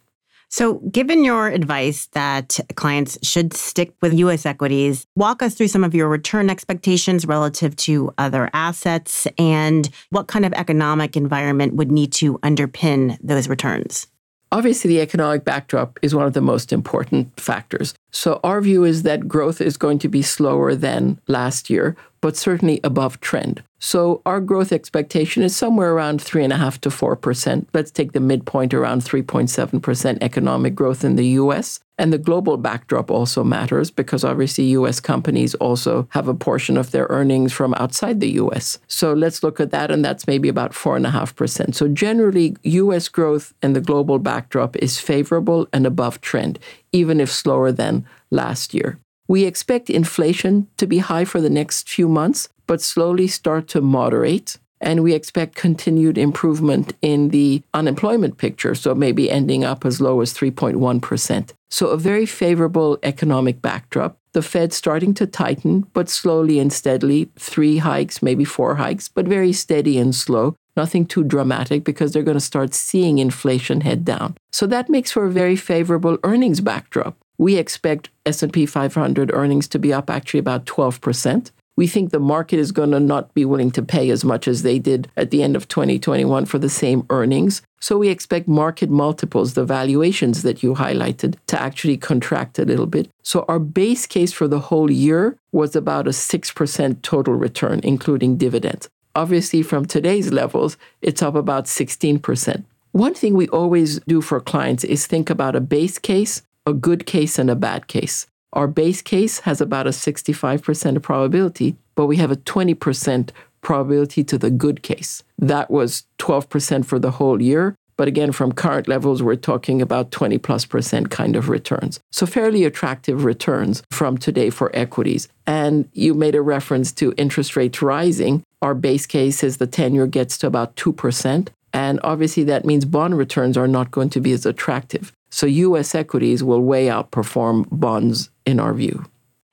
So, 0.56 0.74
given 0.92 1.24
your 1.24 1.48
advice 1.48 2.06
that 2.12 2.60
clients 2.76 3.18
should 3.26 3.54
stick 3.54 3.92
with 4.00 4.14
US 4.14 4.46
equities, 4.46 5.04
walk 5.16 5.42
us 5.42 5.54
through 5.56 5.66
some 5.66 5.82
of 5.82 5.96
your 5.96 6.08
return 6.08 6.48
expectations 6.48 7.26
relative 7.26 7.74
to 7.88 8.14
other 8.18 8.50
assets 8.52 9.26
and 9.36 9.90
what 10.10 10.28
kind 10.28 10.44
of 10.44 10.52
economic 10.52 11.16
environment 11.16 11.74
would 11.74 11.90
need 11.90 12.12
to 12.12 12.38
underpin 12.38 13.18
those 13.20 13.48
returns. 13.48 14.06
Obviously, 14.52 14.88
the 14.88 15.00
economic 15.00 15.44
backdrop 15.44 15.98
is 16.02 16.14
one 16.14 16.24
of 16.24 16.34
the 16.34 16.40
most 16.40 16.72
important 16.72 17.40
factors. 17.40 17.92
So, 18.12 18.38
our 18.44 18.60
view 18.60 18.84
is 18.84 19.02
that 19.02 19.26
growth 19.26 19.60
is 19.60 19.76
going 19.76 19.98
to 19.98 20.08
be 20.08 20.22
slower 20.22 20.76
than 20.76 21.20
last 21.26 21.68
year, 21.68 21.96
but 22.24 22.38
certainly 22.38 22.80
above 22.82 23.20
trend. 23.20 23.62
So, 23.78 24.22
our 24.24 24.40
growth 24.40 24.72
expectation 24.72 25.42
is 25.42 25.54
somewhere 25.54 25.92
around 25.92 26.20
3.5 26.20 26.80
to 26.80 26.88
4%. 26.88 27.66
Let's 27.74 27.90
take 27.90 28.12
the 28.12 28.18
midpoint 28.20 28.72
around 28.72 29.02
3.7% 29.02 30.18
economic 30.22 30.74
growth 30.74 31.04
in 31.04 31.16
the 31.16 31.26
US. 31.42 31.80
And 31.98 32.14
the 32.14 32.24
global 32.28 32.56
backdrop 32.56 33.10
also 33.10 33.44
matters 33.44 33.90
because 33.90 34.24
obviously 34.24 34.64
US 34.78 35.00
companies 35.00 35.54
also 35.56 36.08
have 36.12 36.26
a 36.26 36.32
portion 36.32 36.78
of 36.78 36.92
their 36.92 37.08
earnings 37.10 37.52
from 37.52 37.74
outside 37.74 38.20
the 38.20 38.36
US. 38.42 38.78
So 38.88 39.12
let's 39.12 39.42
look 39.42 39.60
at 39.60 39.70
that, 39.72 39.90
and 39.90 40.02
that's 40.02 40.26
maybe 40.26 40.48
about 40.48 40.72
4.5%. 40.72 41.74
So 41.74 41.88
generally, 41.88 42.56
US 42.62 43.08
growth 43.10 43.52
and 43.60 43.76
the 43.76 43.82
global 43.82 44.18
backdrop 44.18 44.76
is 44.76 44.98
favorable 44.98 45.68
and 45.74 45.84
above 45.84 46.22
trend, 46.22 46.58
even 46.90 47.20
if 47.20 47.30
slower 47.30 47.70
than 47.70 48.06
last 48.30 48.72
year. 48.72 48.98
We 49.28 49.44
expect 49.44 49.90
inflation 49.90 50.68
to 50.76 50.86
be 50.86 50.98
high 50.98 51.24
for 51.24 51.40
the 51.40 51.50
next 51.50 51.88
few 51.88 52.08
months, 52.08 52.48
but 52.66 52.82
slowly 52.82 53.26
start 53.26 53.68
to 53.68 53.80
moderate 53.80 54.58
and 54.84 55.02
we 55.02 55.14
expect 55.14 55.56
continued 55.56 56.18
improvement 56.18 56.92
in 57.00 57.30
the 57.30 57.62
unemployment 57.72 58.36
picture, 58.36 58.74
so 58.74 58.94
maybe 58.94 59.30
ending 59.30 59.64
up 59.64 59.86
as 59.86 60.00
low 60.00 60.20
as 60.20 60.34
3.1%. 60.34 61.52
So, 61.70 61.88
a 61.88 61.96
very 61.96 62.26
favorable 62.26 62.98
economic 63.02 63.62
backdrop. 63.62 64.18
The 64.32 64.42
Fed 64.42 64.72
starting 64.72 65.14
to 65.14 65.26
tighten, 65.26 65.86
but 65.94 66.10
slowly 66.10 66.58
and 66.58 66.72
steadily, 66.72 67.30
three 67.38 67.78
hikes, 67.78 68.22
maybe 68.22 68.44
four 68.44 68.74
hikes, 68.74 69.08
but 69.08 69.26
very 69.26 69.52
steady 69.52 69.96
and 69.96 70.14
slow. 70.14 70.54
Nothing 70.76 71.06
too 71.06 71.24
dramatic 71.24 71.84
because 71.84 72.12
they're 72.12 72.22
going 72.22 72.36
to 72.36 72.40
start 72.40 72.74
seeing 72.74 73.18
inflation 73.18 73.80
head 73.80 74.04
down. 74.04 74.36
So 74.52 74.66
that 74.66 74.88
makes 74.88 75.12
for 75.12 75.24
a 75.24 75.30
very 75.30 75.56
favorable 75.56 76.18
earnings 76.24 76.60
backdrop. 76.60 77.16
We 77.38 77.56
expect 77.56 78.10
S&P 78.26 78.66
500 78.66 79.32
earnings 79.32 79.68
to 79.68 79.78
be 79.78 79.92
up 79.92 80.08
actually 80.10 80.40
about 80.40 80.66
12% 80.66 81.50
we 81.76 81.86
think 81.86 82.10
the 82.10 82.20
market 82.20 82.58
is 82.58 82.72
going 82.72 82.92
to 82.92 83.00
not 83.00 83.34
be 83.34 83.44
willing 83.44 83.70
to 83.72 83.82
pay 83.82 84.10
as 84.10 84.24
much 84.24 84.46
as 84.46 84.62
they 84.62 84.78
did 84.78 85.08
at 85.16 85.30
the 85.30 85.42
end 85.42 85.56
of 85.56 85.66
2021 85.68 86.46
for 86.46 86.58
the 86.58 86.68
same 86.68 87.04
earnings. 87.10 87.62
So 87.80 87.98
we 87.98 88.08
expect 88.08 88.46
market 88.46 88.90
multiples, 88.90 89.54
the 89.54 89.64
valuations 89.64 90.42
that 90.42 90.62
you 90.62 90.74
highlighted, 90.74 91.36
to 91.48 91.60
actually 91.60 91.96
contract 91.96 92.58
a 92.58 92.64
little 92.64 92.86
bit. 92.86 93.08
So 93.22 93.44
our 93.48 93.58
base 93.58 94.06
case 94.06 94.32
for 94.32 94.46
the 94.46 94.60
whole 94.60 94.90
year 94.90 95.36
was 95.52 95.74
about 95.74 96.06
a 96.06 96.10
6% 96.10 97.02
total 97.02 97.34
return, 97.34 97.80
including 97.82 98.36
dividends. 98.36 98.88
Obviously, 99.16 99.62
from 99.62 99.84
today's 99.84 100.32
levels, 100.32 100.76
it's 101.02 101.22
up 101.22 101.34
about 101.34 101.66
16%. 101.66 102.64
One 102.92 103.14
thing 103.14 103.34
we 103.34 103.48
always 103.48 103.98
do 104.06 104.20
for 104.20 104.40
clients 104.40 104.84
is 104.84 105.06
think 105.06 105.28
about 105.28 105.56
a 105.56 105.60
base 105.60 105.98
case, 105.98 106.42
a 106.66 106.72
good 106.72 107.06
case, 107.06 107.38
and 107.38 107.50
a 107.50 107.56
bad 107.56 107.86
case. 107.86 108.26
Our 108.52 108.68
base 108.68 109.02
case 109.02 109.40
has 109.40 109.60
about 109.60 109.86
a 109.86 109.90
65% 109.90 111.02
probability, 111.02 111.76
but 111.94 112.06
we 112.06 112.16
have 112.16 112.30
a 112.30 112.36
20% 112.36 113.30
probability 113.60 114.22
to 114.24 114.38
the 114.38 114.50
good 114.50 114.82
case. 114.82 115.22
That 115.38 115.70
was 115.70 116.04
12% 116.18 116.84
for 116.84 116.98
the 116.98 117.12
whole 117.12 117.42
year. 117.42 117.74
But 117.96 118.08
again, 118.08 118.32
from 118.32 118.52
current 118.52 118.88
levels, 118.88 119.22
we're 119.22 119.36
talking 119.36 119.80
about 119.80 120.10
20 120.10 120.38
plus 120.38 120.64
percent 120.64 121.10
kind 121.10 121.36
of 121.36 121.48
returns. 121.48 122.00
So 122.10 122.26
fairly 122.26 122.64
attractive 122.64 123.24
returns 123.24 123.82
from 123.90 124.18
today 124.18 124.50
for 124.50 124.74
equities. 124.74 125.28
And 125.46 125.88
you 125.92 126.14
made 126.14 126.34
a 126.34 126.42
reference 126.42 126.90
to 126.92 127.14
interest 127.16 127.54
rates 127.54 127.82
rising. 127.82 128.42
Our 128.62 128.74
base 128.74 129.06
case 129.06 129.44
is 129.44 129.58
the 129.58 129.68
10 129.68 129.94
year 129.94 130.08
gets 130.08 130.38
to 130.38 130.48
about 130.48 130.74
2%. 130.74 131.48
And 131.72 132.00
obviously, 132.04 132.44
that 132.44 132.64
means 132.64 132.84
bond 132.84 133.18
returns 133.18 133.56
are 133.56 133.68
not 133.68 133.90
going 133.90 134.08
to 134.10 134.20
be 134.20 134.32
as 134.32 134.46
attractive. 134.46 135.12
So 135.34 135.46
US 135.48 135.96
equities 135.96 136.44
will 136.44 136.60
way 136.60 136.86
outperform 136.86 137.66
bonds 137.72 138.30
in 138.46 138.60
our 138.60 138.72
view. 138.72 139.04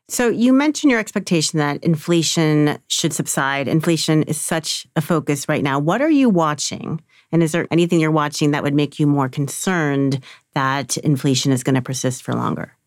So 0.10 0.30
you 0.30 0.54
mentioned 0.54 0.92
your 0.92 1.00
expectation 1.00 1.58
that 1.58 1.84
inflation 1.84 2.78
should 2.88 3.14
subside. 3.14 3.68
Inflation 3.68 4.22
is 4.24 4.40
such 4.40 4.86
a 4.96 5.02
focus 5.02 5.50
right 5.50 5.64
now. 5.64 5.80
What 5.80 6.00
are 6.04 6.10
you 6.12 6.30
watching? 6.30 7.02
And 7.32 7.42
is 7.42 7.52
there 7.52 7.68
anything 7.72 8.00
you're 8.00 8.12
watching 8.12 8.52
that 8.52 8.62
would 8.62 8.76
make 8.76 9.00
you 9.00 9.08
more 9.08 9.28
concerned 9.28 10.22
that 10.54 10.98
inflation 10.98 11.52
is 11.52 11.64
going 11.64 11.74
to 11.74 11.82
persist 11.82 12.22
for 12.22 12.36
longer? 12.36 12.78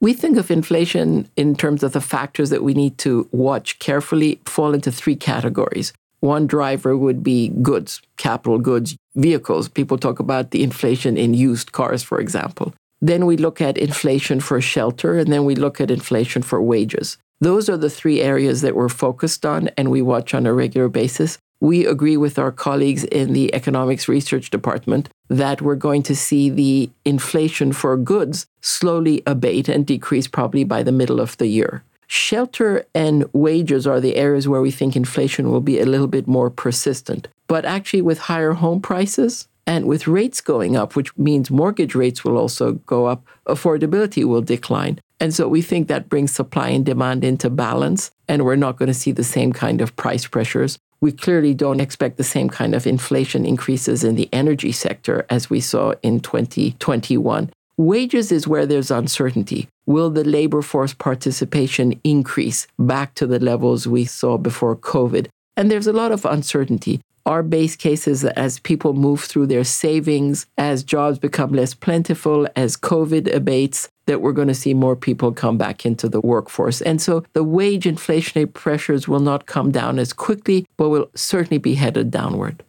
We 0.00 0.12
think 0.12 0.36
of 0.36 0.50
inflation 0.50 1.28
in 1.36 1.54
terms 1.54 1.84
of 1.84 1.92
the 1.92 2.00
factors 2.00 2.50
that 2.50 2.64
we 2.64 2.74
need 2.74 2.98
to 2.98 3.28
watch 3.30 3.78
carefully 3.78 4.40
fall 4.44 4.74
into 4.74 4.90
three 4.90 5.14
categories. 5.14 5.92
One 6.20 6.46
driver 6.46 6.96
would 6.96 7.22
be 7.22 7.48
goods, 7.48 8.00
capital 8.16 8.58
goods, 8.58 8.96
vehicles. 9.14 9.68
People 9.68 9.98
talk 9.98 10.20
about 10.20 10.50
the 10.50 10.62
inflation 10.62 11.16
in 11.16 11.34
used 11.34 11.72
cars, 11.72 12.02
for 12.02 12.20
example. 12.20 12.74
Then 13.00 13.24
we 13.24 13.36
look 13.36 13.60
at 13.60 13.78
inflation 13.78 14.40
for 14.40 14.60
shelter, 14.60 15.18
and 15.18 15.32
then 15.32 15.44
we 15.44 15.54
look 15.54 15.80
at 15.80 15.90
inflation 15.90 16.42
for 16.42 16.60
wages. 16.60 17.16
Those 17.40 17.70
are 17.70 17.78
the 17.78 17.88
three 17.88 18.20
areas 18.20 18.60
that 18.60 18.76
we're 18.76 18.90
focused 18.90 19.46
on 19.46 19.68
and 19.78 19.90
we 19.90 20.02
watch 20.02 20.34
on 20.34 20.44
a 20.44 20.52
regular 20.52 20.88
basis. 20.88 21.38
We 21.58 21.86
agree 21.86 22.18
with 22.18 22.38
our 22.38 22.52
colleagues 22.52 23.04
in 23.04 23.32
the 23.32 23.54
economics 23.54 24.08
research 24.08 24.50
department 24.50 25.08
that 25.28 25.62
we're 25.62 25.74
going 25.74 26.02
to 26.04 26.16
see 26.16 26.50
the 26.50 26.90
inflation 27.04 27.72
for 27.72 27.96
goods 27.96 28.46
slowly 28.60 29.22
abate 29.26 29.68
and 29.68 29.86
decrease 29.86 30.28
probably 30.28 30.64
by 30.64 30.82
the 30.82 30.92
middle 30.92 31.20
of 31.20 31.36
the 31.38 31.46
year. 31.46 31.82
Shelter 32.12 32.86
and 32.92 33.32
wages 33.32 33.86
are 33.86 34.00
the 34.00 34.16
areas 34.16 34.48
where 34.48 34.60
we 34.60 34.72
think 34.72 34.96
inflation 34.96 35.48
will 35.48 35.60
be 35.60 35.78
a 35.78 35.86
little 35.86 36.08
bit 36.08 36.26
more 36.26 36.50
persistent. 36.50 37.28
But 37.46 37.64
actually, 37.64 38.02
with 38.02 38.18
higher 38.18 38.54
home 38.54 38.80
prices 38.80 39.46
and 39.64 39.86
with 39.86 40.08
rates 40.08 40.40
going 40.40 40.74
up, 40.74 40.96
which 40.96 41.16
means 41.16 41.52
mortgage 41.52 41.94
rates 41.94 42.24
will 42.24 42.36
also 42.36 42.72
go 42.72 43.06
up, 43.06 43.24
affordability 43.46 44.24
will 44.24 44.42
decline. 44.42 44.98
And 45.20 45.32
so 45.32 45.46
we 45.46 45.62
think 45.62 45.86
that 45.86 46.08
brings 46.08 46.32
supply 46.32 46.70
and 46.70 46.84
demand 46.84 47.22
into 47.22 47.48
balance, 47.48 48.10
and 48.26 48.44
we're 48.44 48.56
not 48.56 48.76
going 48.76 48.88
to 48.88 48.94
see 48.94 49.12
the 49.12 49.22
same 49.22 49.52
kind 49.52 49.80
of 49.80 49.94
price 49.94 50.26
pressures. 50.26 50.80
We 51.00 51.12
clearly 51.12 51.54
don't 51.54 51.78
expect 51.78 52.16
the 52.16 52.24
same 52.24 52.48
kind 52.48 52.74
of 52.74 52.88
inflation 52.88 53.46
increases 53.46 54.02
in 54.02 54.16
the 54.16 54.28
energy 54.32 54.72
sector 54.72 55.26
as 55.30 55.48
we 55.48 55.60
saw 55.60 55.94
in 56.02 56.18
2021. 56.18 57.52
Wages 57.80 58.30
is 58.30 58.46
where 58.46 58.66
there's 58.66 58.90
uncertainty. 58.90 59.66
Will 59.86 60.10
the 60.10 60.22
labor 60.22 60.60
force 60.60 60.92
participation 60.92 61.98
increase 62.04 62.66
back 62.78 63.14
to 63.14 63.26
the 63.26 63.38
levels 63.38 63.86
we 63.86 64.04
saw 64.04 64.36
before 64.36 64.76
COVID? 64.76 65.28
And 65.56 65.70
there's 65.70 65.86
a 65.86 65.92
lot 65.94 66.12
of 66.12 66.26
uncertainty. 66.26 67.00
Our 67.24 67.42
base 67.42 67.76
case 67.76 68.06
is 68.06 68.20
that 68.20 68.38
as 68.38 68.58
people 68.58 68.92
move 68.92 69.22
through 69.22 69.46
their 69.46 69.64
savings, 69.64 70.44
as 70.58 70.84
jobs 70.84 71.18
become 71.18 71.52
less 71.54 71.72
plentiful, 71.72 72.46
as 72.54 72.76
COVID 72.76 73.34
abates, 73.34 73.88
that 74.04 74.20
we're 74.20 74.32
going 74.32 74.48
to 74.48 74.54
see 74.54 74.74
more 74.74 74.94
people 74.94 75.32
come 75.32 75.56
back 75.56 75.86
into 75.86 76.06
the 76.06 76.20
workforce. 76.20 76.82
And 76.82 77.00
so 77.00 77.24
the 77.32 77.44
wage 77.44 77.84
inflationary 77.84 78.52
pressures 78.52 79.08
will 79.08 79.20
not 79.20 79.46
come 79.46 79.72
down 79.72 79.98
as 79.98 80.12
quickly, 80.12 80.66
but 80.76 80.90
will 80.90 81.08
certainly 81.14 81.56
be 81.56 81.76
headed 81.76 82.10
downward. 82.10 82.62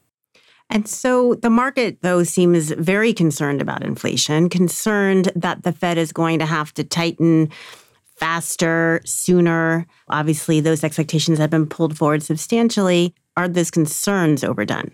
And 0.71 0.87
so 0.87 1.35
the 1.35 1.49
market, 1.49 2.01
though, 2.01 2.23
seems 2.23 2.71
very 2.71 3.13
concerned 3.13 3.61
about 3.61 3.83
inflation, 3.83 4.47
concerned 4.47 5.29
that 5.35 5.63
the 5.63 5.73
Fed 5.73 5.97
is 5.97 6.13
going 6.13 6.39
to 6.39 6.45
have 6.45 6.73
to 6.75 6.85
tighten 6.85 7.49
faster, 8.15 9.01
sooner. 9.03 9.85
Obviously, 10.07 10.61
those 10.61 10.83
expectations 10.83 11.39
have 11.39 11.49
been 11.49 11.67
pulled 11.67 11.97
forward 11.97 12.23
substantially. 12.23 13.13
Are 13.35 13.49
those 13.49 13.69
concerns 13.69 14.45
overdone? 14.45 14.91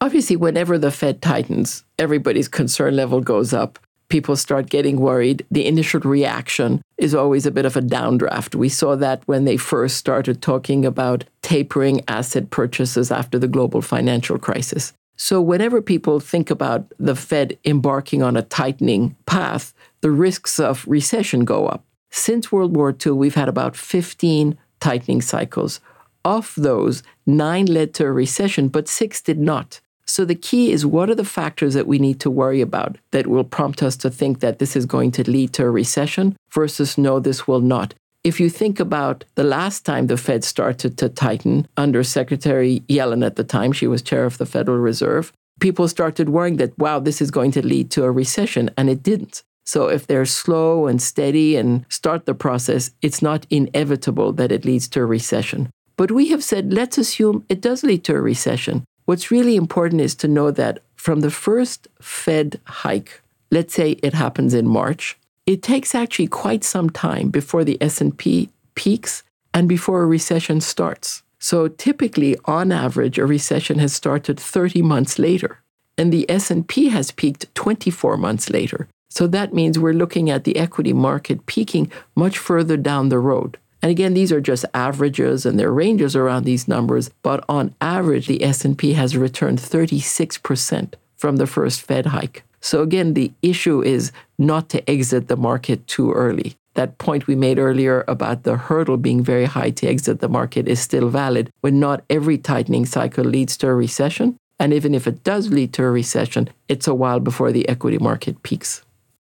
Obviously, 0.00 0.36
whenever 0.36 0.76
the 0.76 0.90
Fed 0.90 1.22
tightens, 1.22 1.84
everybody's 1.98 2.48
concern 2.48 2.94
level 2.94 3.20
goes 3.20 3.52
up. 3.52 3.78
People 4.10 4.36
start 4.36 4.70
getting 4.70 5.00
worried. 5.00 5.44
The 5.50 5.66
initial 5.66 6.00
reaction 6.00 6.82
is 6.98 7.14
always 7.14 7.46
a 7.46 7.50
bit 7.50 7.66
of 7.66 7.76
a 7.76 7.82
downdraft. 7.82 8.54
We 8.54 8.68
saw 8.68 8.96
that 8.96 9.22
when 9.26 9.44
they 9.44 9.56
first 9.56 9.96
started 9.96 10.40
talking 10.40 10.84
about 10.84 11.24
tapering 11.42 12.02
asset 12.08 12.50
purchases 12.50 13.10
after 13.10 13.38
the 13.38 13.48
global 13.48 13.82
financial 13.82 14.38
crisis. 14.38 14.92
So, 15.20 15.42
whenever 15.42 15.82
people 15.82 16.20
think 16.20 16.48
about 16.48 16.92
the 16.98 17.16
Fed 17.16 17.58
embarking 17.64 18.22
on 18.22 18.36
a 18.36 18.42
tightening 18.42 19.16
path, 19.26 19.74
the 20.00 20.12
risks 20.12 20.60
of 20.60 20.86
recession 20.86 21.44
go 21.44 21.66
up. 21.66 21.84
Since 22.10 22.52
World 22.52 22.76
War 22.76 22.94
II, 23.04 23.12
we've 23.12 23.34
had 23.34 23.48
about 23.48 23.76
15 23.76 24.56
tightening 24.78 25.20
cycles. 25.20 25.80
Of 26.24 26.54
those, 26.56 27.02
nine 27.26 27.66
led 27.66 27.94
to 27.94 28.04
a 28.04 28.12
recession, 28.12 28.68
but 28.68 28.86
six 28.86 29.20
did 29.20 29.40
not. 29.40 29.80
So 30.04 30.24
the 30.24 30.34
key 30.34 30.72
is 30.72 30.86
what 30.86 31.10
are 31.10 31.14
the 31.14 31.24
factors 31.24 31.74
that 31.74 31.86
we 31.86 31.98
need 31.98 32.20
to 32.20 32.30
worry 32.30 32.60
about 32.60 32.96
that 33.10 33.26
will 33.26 33.44
prompt 33.44 33.82
us 33.82 33.96
to 33.98 34.10
think 34.10 34.40
that 34.40 34.58
this 34.58 34.76
is 34.76 34.86
going 34.86 35.10
to 35.12 35.30
lead 35.30 35.52
to 35.54 35.64
a 35.64 35.70
recession 35.70 36.36
versus 36.50 36.96
no, 36.96 37.18
this 37.18 37.46
will 37.46 37.60
not. 37.60 37.92
If 38.28 38.38
you 38.38 38.50
think 38.50 38.78
about 38.78 39.24
the 39.36 39.42
last 39.42 39.86
time 39.86 40.06
the 40.06 40.18
Fed 40.18 40.44
started 40.44 40.98
to 40.98 41.08
tighten 41.08 41.66
under 41.78 42.04
Secretary 42.04 42.80
Yellen 42.86 43.24
at 43.24 43.36
the 43.36 43.42
time, 43.42 43.72
she 43.72 43.86
was 43.86 44.02
chair 44.02 44.26
of 44.26 44.36
the 44.36 44.44
Federal 44.44 44.76
Reserve, 44.76 45.32
people 45.60 45.88
started 45.88 46.28
worrying 46.28 46.58
that, 46.58 46.78
wow, 46.78 46.98
this 46.98 47.22
is 47.22 47.30
going 47.30 47.52
to 47.52 47.66
lead 47.66 47.90
to 47.92 48.04
a 48.04 48.10
recession, 48.10 48.68
and 48.76 48.90
it 48.90 49.02
didn't. 49.02 49.44
So 49.64 49.88
if 49.88 50.06
they're 50.06 50.26
slow 50.26 50.88
and 50.88 51.00
steady 51.00 51.56
and 51.56 51.86
start 51.88 52.26
the 52.26 52.34
process, 52.34 52.90
it's 53.00 53.22
not 53.22 53.46
inevitable 53.48 54.34
that 54.34 54.52
it 54.52 54.66
leads 54.66 54.88
to 54.88 55.00
a 55.00 55.06
recession. 55.06 55.70
But 55.96 56.10
we 56.10 56.28
have 56.28 56.44
said, 56.44 56.70
let's 56.70 56.98
assume 56.98 57.46
it 57.48 57.62
does 57.62 57.82
lead 57.82 58.04
to 58.04 58.14
a 58.14 58.20
recession. 58.20 58.84
What's 59.06 59.30
really 59.30 59.56
important 59.56 60.02
is 60.02 60.14
to 60.16 60.28
know 60.28 60.50
that 60.50 60.80
from 60.96 61.20
the 61.20 61.30
first 61.30 61.88
Fed 62.02 62.60
hike, 62.66 63.22
let's 63.50 63.72
say 63.72 63.92
it 64.02 64.12
happens 64.12 64.52
in 64.52 64.68
March, 64.68 65.16
it 65.48 65.62
takes 65.62 65.94
actually 65.94 66.26
quite 66.26 66.62
some 66.62 66.90
time 66.90 67.30
before 67.30 67.64
the 67.64 67.78
S&P 67.80 68.50
peaks 68.74 69.22
and 69.54 69.66
before 69.66 70.02
a 70.02 70.06
recession 70.06 70.60
starts. 70.60 71.22
So 71.38 71.68
typically 71.68 72.36
on 72.44 72.70
average 72.70 73.18
a 73.18 73.24
recession 73.24 73.78
has 73.78 73.94
started 73.94 74.38
30 74.38 74.82
months 74.82 75.18
later 75.18 75.62
and 75.96 76.12
the 76.12 76.30
S&P 76.30 76.90
has 76.90 77.12
peaked 77.12 77.46
24 77.54 78.18
months 78.18 78.50
later. 78.50 78.88
So 79.08 79.26
that 79.28 79.54
means 79.54 79.78
we're 79.78 79.94
looking 79.94 80.28
at 80.28 80.44
the 80.44 80.58
equity 80.58 80.92
market 80.92 81.46
peaking 81.46 81.90
much 82.14 82.36
further 82.36 82.76
down 82.76 83.08
the 83.08 83.18
road. 83.18 83.56
And 83.80 83.90
again, 83.90 84.12
these 84.12 84.30
are 84.30 84.42
just 84.42 84.66
averages 84.74 85.46
and 85.46 85.58
there 85.58 85.68
are 85.68 85.72
ranges 85.72 86.14
around 86.14 86.44
these 86.44 86.68
numbers, 86.68 87.08
but 87.22 87.42
on 87.48 87.74
average 87.80 88.26
the 88.26 88.44
S&P 88.44 88.92
has 88.92 89.16
returned 89.16 89.60
36% 89.60 90.92
from 91.16 91.36
the 91.36 91.46
first 91.46 91.80
Fed 91.80 92.06
hike. 92.06 92.44
So 92.60 92.82
again, 92.82 93.14
the 93.14 93.32
issue 93.42 93.82
is 93.82 94.12
not 94.38 94.68
to 94.70 94.90
exit 94.90 95.28
the 95.28 95.36
market 95.36 95.86
too 95.86 96.12
early. 96.12 96.56
That 96.74 96.98
point 96.98 97.26
we 97.26 97.34
made 97.34 97.58
earlier 97.58 98.04
about 98.06 98.44
the 98.44 98.56
hurdle 98.56 98.96
being 98.96 99.22
very 99.22 99.46
high 99.46 99.70
to 99.70 99.86
exit 99.86 100.20
the 100.20 100.28
market 100.28 100.68
is 100.68 100.80
still 100.80 101.08
valid 101.08 101.52
when 101.60 101.80
not 101.80 102.04
every 102.08 102.38
tightening 102.38 102.86
cycle 102.86 103.24
leads 103.24 103.56
to 103.58 103.68
a 103.68 103.74
recession. 103.74 104.36
And 104.60 104.72
even 104.72 104.94
if 104.94 105.06
it 105.06 105.24
does 105.24 105.50
lead 105.50 105.72
to 105.74 105.84
a 105.84 105.90
recession, 105.90 106.50
it's 106.68 106.86
a 106.86 106.94
while 106.94 107.20
before 107.20 107.52
the 107.52 107.68
equity 107.68 107.98
market 107.98 108.42
peaks. 108.42 108.82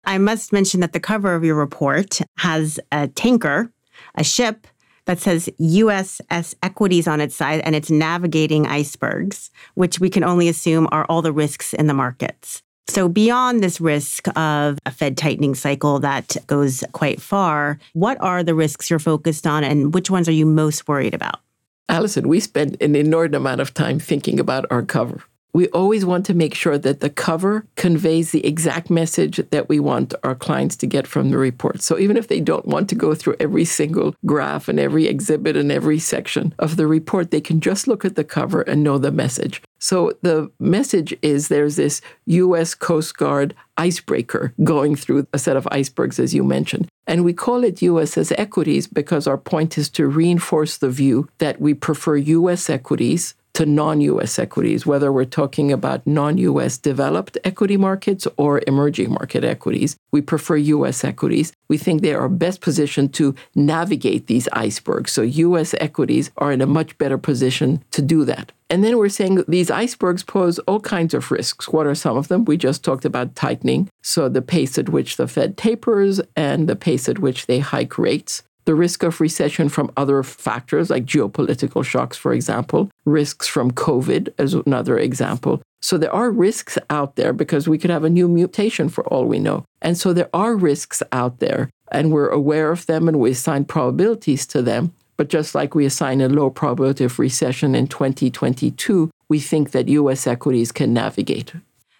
I 0.03 0.17
must 0.17 0.51
mention 0.51 0.79
that 0.79 0.93
the 0.93 0.99
cover 0.99 1.35
of 1.35 1.43
your 1.43 1.55
report 1.55 2.19
has 2.37 2.79
a 2.91 3.07
tanker, 3.07 3.71
a 4.15 4.23
ship 4.23 4.67
that 5.05 5.19
says 5.19 5.49
USS 5.59 6.55
Equities 6.63 7.07
on 7.07 7.21
its 7.21 7.35
side, 7.35 7.61
and 7.61 7.75
it's 7.75 7.89
navigating 7.89 8.67
icebergs, 8.67 9.51
which 9.75 9.99
we 9.99 10.09
can 10.09 10.23
only 10.23 10.47
assume 10.47 10.87
are 10.91 11.05
all 11.05 11.21
the 11.21 11.33
risks 11.33 11.73
in 11.73 11.87
the 11.87 11.93
markets. 11.93 12.61
So, 12.91 13.07
beyond 13.07 13.63
this 13.63 13.79
risk 13.79 14.27
of 14.37 14.77
a 14.85 14.91
Fed 14.91 15.15
tightening 15.15 15.55
cycle 15.55 15.99
that 15.99 16.35
goes 16.47 16.83
quite 16.91 17.21
far, 17.21 17.79
what 17.93 18.19
are 18.19 18.43
the 18.43 18.53
risks 18.53 18.89
you're 18.89 18.99
focused 18.99 19.47
on 19.47 19.63
and 19.63 19.93
which 19.93 20.09
ones 20.09 20.27
are 20.27 20.33
you 20.33 20.45
most 20.45 20.89
worried 20.89 21.13
about? 21.13 21.39
Allison, 21.87 22.27
we 22.27 22.41
spend 22.41 22.75
an 22.81 22.97
inordinate 22.97 23.39
amount 23.39 23.61
of 23.61 23.73
time 23.73 23.97
thinking 23.97 24.41
about 24.41 24.65
our 24.69 24.81
cover 24.81 25.23
we 25.53 25.67
always 25.69 26.05
want 26.05 26.25
to 26.25 26.33
make 26.33 26.55
sure 26.55 26.77
that 26.77 27.01
the 27.01 27.09
cover 27.09 27.65
conveys 27.75 28.31
the 28.31 28.45
exact 28.45 28.89
message 28.89 29.37
that 29.51 29.67
we 29.67 29.79
want 29.79 30.13
our 30.23 30.35
clients 30.35 30.75
to 30.77 30.87
get 30.87 31.05
from 31.05 31.29
the 31.29 31.37
report. 31.37 31.81
So 31.81 31.99
even 31.99 32.15
if 32.15 32.27
they 32.27 32.39
don't 32.39 32.65
want 32.65 32.89
to 32.89 32.95
go 32.95 33.13
through 33.13 33.35
every 33.39 33.65
single 33.65 34.15
graph 34.25 34.67
and 34.67 34.79
every 34.79 35.07
exhibit 35.07 35.57
and 35.57 35.71
every 35.71 35.99
section 35.99 36.53
of 36.57 36.77
the 36.77 36.87
report, 36.87 37.31
they 37.31 37.41
can 37.41 37.59
just 37.59 37.87
look 37.87 38.05
at 38.05 38.15
the 38.15 38.23
cover 38.23 38.61
and 38.61 38.83
know 38.83 38.97
the 38.97 39.11
message. 39.11 39.61
So 39.81 40.13
the 40.21 40.51
message 40.59 41.17
is 41.23 41.47
there's 41.47 41.75
this 41.75 42.01
US 42.27 42.75
Coast 42.75 43.17
Guard 43.17 43.55
icebreaker 43.77 44.53
going 44.63 44.95
through 44.95 45.27
a 45.33 45.39
set 45.39 45.57
of 45.57 45.67
icebergs, 45.71 46.19
as 46.19 46.35
you 46.35 46.43
mentioned. 46.43 46.87
And 47.07 47.25
we 47.25 47.33
call 47.33 47.63
it 47.63 47.77
USS 47.77 48.31
equities 48.37 48.85
because 48.85 49.25
our 49.25 49.39
point 49.39 49.79
is 49.79 49.89
to 49.89 50.05
reinforce 50.05 50.77
the 50.77 50.91
view 50.91 51.27
that 51.39 51.59
we 51.59 51.73
prefer 51.73 52.15
US 52.15 52.69
equities 52.69 53.33
to 53.53 53.65
non 53.65 54.01
US 54.01 54.39
equities, 54.39 54.85
whether 54.85 55.11
we're 55.11 55.25
talking 55.25 55.71
about 55.71 56.05
non 56.05 56.37
US 56.37 56.77
developed 56.77 57.37
equity 57.43 57.77
markets 57.77 58.27
or 58.37 58.61
emerging 58.67 59.11
market 59.11 59.43
equities. 59.43 59.95
We 60.11 60.21
prefer 60.21 60.57
US 60.57 61.03
equities. 61.03 61.53
We 61.69 61.77
think 61.77 62.01
they 62.01 62.13
are 62.13 62.29
best 62.29 62.61
positioned 62.61 63.13
to 63.15 63.35
navigate 63.55 64.27
these 64.27 64.47
icebergs. 64.53 65.11
So 65.11 65.21
US 65.21 65.73
equities 65.79 66.31
are 66.37 66.51
in 66.51 66.61
a 66.61 66.67
much 66.67 66.97
better 66.97 67.17
position 67.17 67.83
to 67.91 68.01
do 68.01 68.25
that. 68.25 68.51
And 68.69 68.85
then 68.85 68.97
we're 68.97 69.09
saying 69.09 69.43
these 69.49 69.69
icebergs 69.69 70.23
pose 70.23 70.57
all 70.59 70.79
kinds 70.79 71.13
of 71.13 71.29
risks. 71.29 71.67
What 71.67 71.85
are 71.85 71.95
some 71.95 72.15
of 72.15 72.29
them? 72.29 72.45
We 72.45 72.55
just 72.55 72.85
talked 72.85 73.03
about 73.03 73.35
tightening. 73.35 73.89
So 74.01 74.29
the 74.29 74.41
pace 74.41 74.77
at 74.77 74.87
which 74.87 75.17
the 75.17 75.27
Fed 75.27 75.57
tapers 75.57 76.21
and 76.37 76.69
the 76.69 76.77
pace 76.77 77.09
at 77.09 77.19
which 77.19 77.47
they 77.47 77.59
hike 77.59 77.97
rates 77.97 78.43
the 78.65 78.75
risk 78.75 79.03
of 79.03 79.19
recession 79.19 79.69
from 79.69 79.91
other 79.97 80.21
factors 80.23 80.89
like 80.89 81.05
geopolitical 81.05 81.83
shocks, 81.83 82.17
for 82.17 82.33
example, 82.33 82.89
risks 83.05 83.47
from 83.47 83.71
COVID 83.71 84.33
as 84.37 84.53
another 84.53 84.97
example. 84.97 85.61
So 85.81 85.97
there 85.97 86.13
are 86.13 86.29
risks 86.29 86.77
out 86.89 87.15
there 87.15 87.33
because 87.33 87.67
we 87.67 87.77
could 87.77 87.89
have 87.89 88.03
a 88.03 88.09
new 88.09 88.27
mutation 88.27 88.87
for 88.87 89.03
all 89.07 89.25
we 89.25 89.39
know. 89.39 89.65
And 89.81 89.97
so 89.97 90.13
there 90.13 90.29
are 90.33 90.55
risks 90.55 91.01
out 91.11 91.39
there, 91.39 91.69
and 91.91 92.11
we're 92.11 92.29
aware 92.29 92.71
of 92.71 92.85
them 92.85 93.07
and 93.07 93.19
we 93.19 93.31
assign 93.31 93.65
probabilities 93.65 94.45
to 94.47 94.61
them. 94.61 94.93
But 95.17 95.29
just 95.29 95.53
like 95.53 95.75
we 95.75 95.85
assign 95.85 96.21
a 96.21 96.29
low 96.29 96.49
probability 96.49 97.03
of 97.03 97.19
recession 97.19 97.75
in 97.75 97.87
2022, 97.87 99.11
we 99.29 99.39
think 99.39 99.71
that 99.71 99.87
US 99.87 100.27
equities 100.27 100.71
can 100.71 100.93
navigate. 100.93 101.53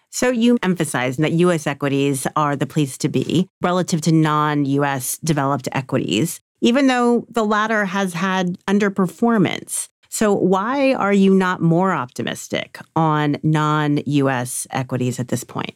So 0.09 0.29
you 0.29 0.57
emphasize 0.61 1.17
that 1.17 1.31
US 1.33 1.65
equities 1.65 2.27
are 2.35 2.55
the 2.55 2.65
place 2.65 2.97
to 2.99 3.09
be 3.09 3.47
relative 3.61 4.01
to 4.01 4.11
non 4.11 4.65
US 4.65 5.17
developed 5.19 5.69
equities 5.71 6.39
even 6.61 6.87
though 6.87 7.25
the 7.29 7.45
latter 7.45 7.85
has 7.85 8.13
had 8.13 8.57
underperformance. 8.65 9.89
So, 10.09 10.33
why 10.33 10.93
are 10.93 11.13
you 11.13 11.33
not 11.33 11.61
more 11.61 11.91
optimistic 11.91 12.79
on 12.95 13.37
non 13.43 13.99
US 14.05 14.67
equities 14.71 15.19
at 15.19 15.29
this 15.29 15.43
point? 15.43 15.75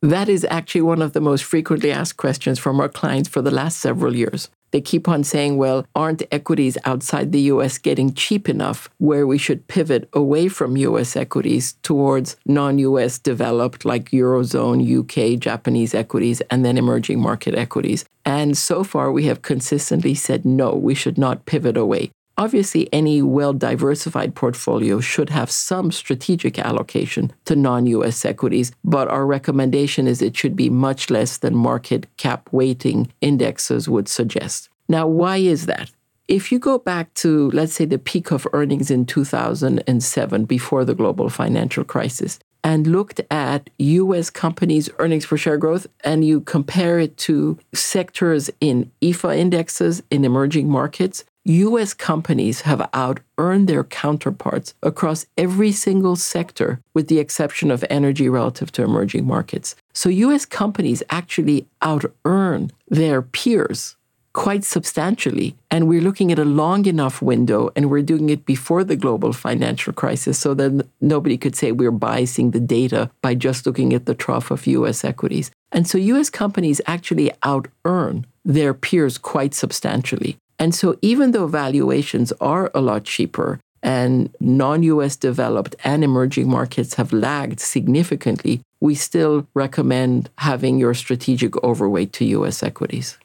That 0.00 0.28
is 0.28 0.46
actually 0.50 0.82
one 0.82 1.02
of 1.02 1.12
the 1.12 1.20
most 1.20 1.44
frequently 1.44 1.92
asked 1.92 2.16
questions 2.16 2.58
from 2.58 2.80
our 2.80 2.88
clients 2.88 3.28
for 3.28 3.42
the 3.42 3.52
last 3.52 3.78
several 3.78 4.16
years. 4.16 4.48
They 4.72 4.80
keep 4.80 5.08
on 5.08 5.22
saying, 5.22 5.56
well, 5.56 5.86
aren't 5.94 6.22
equities 6.32 6.76
outside 6.84 7.30
the 7.30 7.42
US 7.52 7.78
getting 7.78 8.14
cheap 8.14 8.48
enough 8.48 8.88
where 8.98 9.26
we 9.26 9.38
should 9.38 9.68
pivot 9.68 10.08
away 10.12 10.48
from 10.48 10.76
US 10.76 11.14
equities 11.14 11.74
towards 11.82 12.36
non 12.46 12.78
US 12.78 13.18
developed 13.18 13.84
like 13.84 14.10
Eurozone, 14.10 14.80
UK, 14.82 15.38
Japanese 15.38 15.94
equities, 15.94 16.40
and 16.50 16.64
then 16.64 16.76
emerging 16.76 17.20
market 17.20 17.54
equities? 17.54 18.04
And 18.24 18.56
so 18.56 18.82
far, 18.82 19.12
we 19.12 19.24
have 19.24 19.42
consistently 19.42 20.14
said 20.14 20.44
no, 20.44 20.74
we 20.74 20.94
should 20.94 21.18
not 21.18 21.46
pivot 21.46 21.76
away. 21.76 22.10
Obviously, 22.38 22.92
any 22.92 23.20
well 23.22 23.52
diversified 23.52 24.34
portfolio 24.34 25.00
should 25.00 25.30
have 25.30 25.50
some 25.50 25.90
strategic 25.92 26.58
allocation 26.58 27.32
to 27.44 27.54
non 27.54 27.86
US 27.86 28.24
equities, 28.24 28.72
but 28.84 29.08
our 29.08 29.26
recommendation 29.26 30.06
is 30.06 30.22
it 30.22 30.36
should 30.36 30.56
be 30.56 30.70
much 30.70 31.10
less 31.10 31.38
than 31.38 31.54
market 31.54 32.06
cap 32.16 32.48
weighting 32.52 33.12
indexes 33.20 33.88
would 33.88 34.08
suggest. 34.08 34.70
Now, 34.88 35.06
why 35.06 35.36
is 35.36 35.66
that? 35.66 35.90
If 36.28 36.50
you 36.50 36.58
go 36.58 36.78
back 36.78 37.12
to, 37.14 37.50
let's 37.50 37.74
say, 37.74 37.84
the 37.84 37.98
peak 37.98 38.30
of 38.30 38.46
earnings 38.52 38.90
in 38.90 39.04
2007, 39.04 40.44
before 40.44 40.84
the 40.84 40.94
global 40.94 41.28
financial 41.28 41.84
crisis, 41.84 42.38
and 42.64 42.86
looked 42.86 43.20
at 43.30 43.68
US 43.78 44.30
companies' 44.30 44.88
earnings 44.98 45.26
per 45.26 45.36
share 45.36 45.58
growth, 45.58 45.86
and 46.04 46.24
you 46.24 46.40
compare 46.40 46.98
it 46.98 47.16
to 47.18 47.58
sectors 47.74 48.50
in 48.60 48.90
EAFE 49.00 49.36
indexes 49.36 50.02
in 50.10 50.24
emerging 50.24 50.68
markets, 50.70 51.24
US 51.44 51.92
companies 51.92 52.60
have 52.60 52.88
out 52.94 53.18
earned 53.36 53.66
their 53.66 53.82
counterparts 53.82 54.74
across 54.80 55.26
every 55.36 55.72
single 55.72 56.14
sector, 56.14 56.80
with 56.94 57.08
the 57.08 57.18
exception 57.18 57.72
of 57.72 57.84
energy 57.90 58.28
relative 58.28 58.70
to 58.72 58.84
emerging 58.84 59.26
markets. 59.26 59.74
So 59.92 60.08
US 60.08 60.44
companies 60.44 61.02
actually 61.10 61.66
out 61.80 62.04
earn 62.24 62.70
their 62.88 63.22
peers 63.22 63.96
quite 64.34 64.64
substantially. 64.64 65.56
And 65.70 65.88
we're 65.88 66.00
looking 66.00 66.32
at 66.32 66.38
a 66.38 66.44
long 66.44 66.86
enough 66.86 67.20
window, 67.20 67.70
and 67.74 67.90
we're 67.90 68.02
doing 68.02 68.30
it 68.30 68.46
before 68.46 68.84
the 68.84 68.96
global 68.96 69.32
financial 69.32 69.92
crisis 69.92 70.38
so 70.38 70.54
that 70.54 70.86
nobody 71.00 71.36
could 71.36 71.56
say 71.56 71.72
we're 71.72 71.92
biasing 71.92 72.52
the 72.52 72.60
data 72.60 73.10
by 73.20 73.34
just 73.34 73.66
looking 73.66 73.92
at 73.92 74.06
the 74.06 74.14
trough 74.14 74.50
of 74.50 74.66
US 74.66 75.04
equities. 75.04 75.50
And 75.72 75.88
so 75.88 75.98
US 75.98 76.30
companies 76.30 76.80
actually 76.86 77.32
out 77.42 77.68
earn 77.84 78.26
their 78.44 78.74
peers 78.74 79.18
quite 79.18 79.54
substantially. 79.54 80.36
And 80.62 80.72
so, 80.76 80.96
even 81.02 81.32
though 81.32 81.48
valuations 81.48 82.32
are 82.40 82.70
a 82.72 82.80
lot 82.80 83.02
cheaper 83.02 83.58
and 83.82 84.32
non 84.38 84.84
US 84.84 85.16
developed 85.16 85.74
and 85.82 86.04
emerging 86.04 86.48
markets 86.48 86.94
have 86.94 87.12
lagged 87.12 87.58
significantly, 87.58 88.60
we 88.80 88.94
still 88.94 89.48
recommend 89.54 90.30
having 90.38 90.78
your 90.78 90.94
strategic 90.94 91.60
overweight 91.64 92.12
to 92.12 92.24
US 92.26 92.62
equities. 92.62 93.18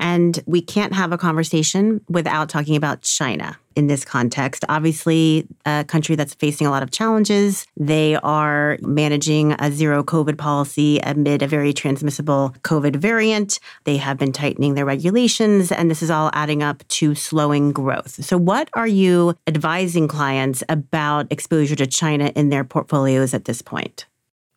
And 0.00 0.40
we 0.46 0.62
can't 0.62 0.94
have 0.94 1.12
a 1.12 1.18
conversation 1.18 2.00
without 2.08 2.48
talking 2.48 2.74
about 2.74 3.02
China 3.02 3.58
in 3.76 3.86
this 3.86 4.04
context. 4.04 4.64
Obviously, 4.68 5.46
a 5.64 5.84
country 5.86 6.16
that's 6.16 6.34
facing 6.34 6.66
a 6.66 6.70
lot 6.70 6.82
of 6.82 6.90
challenges. 6.90 7.66
They 7.76 8.16
are 8.16 8.78
managing 8.80 9.52
a 9.52 9.70
zero 9.70 10.02
COVID 10.02 10.38
policy 10.38 10.98
amid 11.00 11.42
a 11.42 11.46
very 11.46 11.72
transmissible 11.72 12.54
COVID 12.62 12.96
variant. 12.96 13.60
They 13.84 13.98
have 13.98 14.18
been 14.18 14.32
tightening 14.32 14.74
their 14.74 14.86
regulations, 14.86 15.70
and 15.70 15.90
this 15.90 16.02
is 16.02 16.10
all 16.10 16.30
adding 16.32 16.62
up 16.62 16.86
to 16.88 17.14
slowing 17.14 17.70
growth. 17.72 18.24
So, 18.24 18.36
what 18.36 18.70
are 18.72 18.88
you 18.88 19.34
advising 19.46 20.08
clients 20.08 20.64
about 20.68 21.30
exposure 21.30 21.76
to 21.76 21.86
China 21.86 22.32
in 22.34 22.48
their 22.48 22.64
portfolios 22.64 23.34
at 23.34 23.44
this 23.44 23.62
point? 23.62 24.06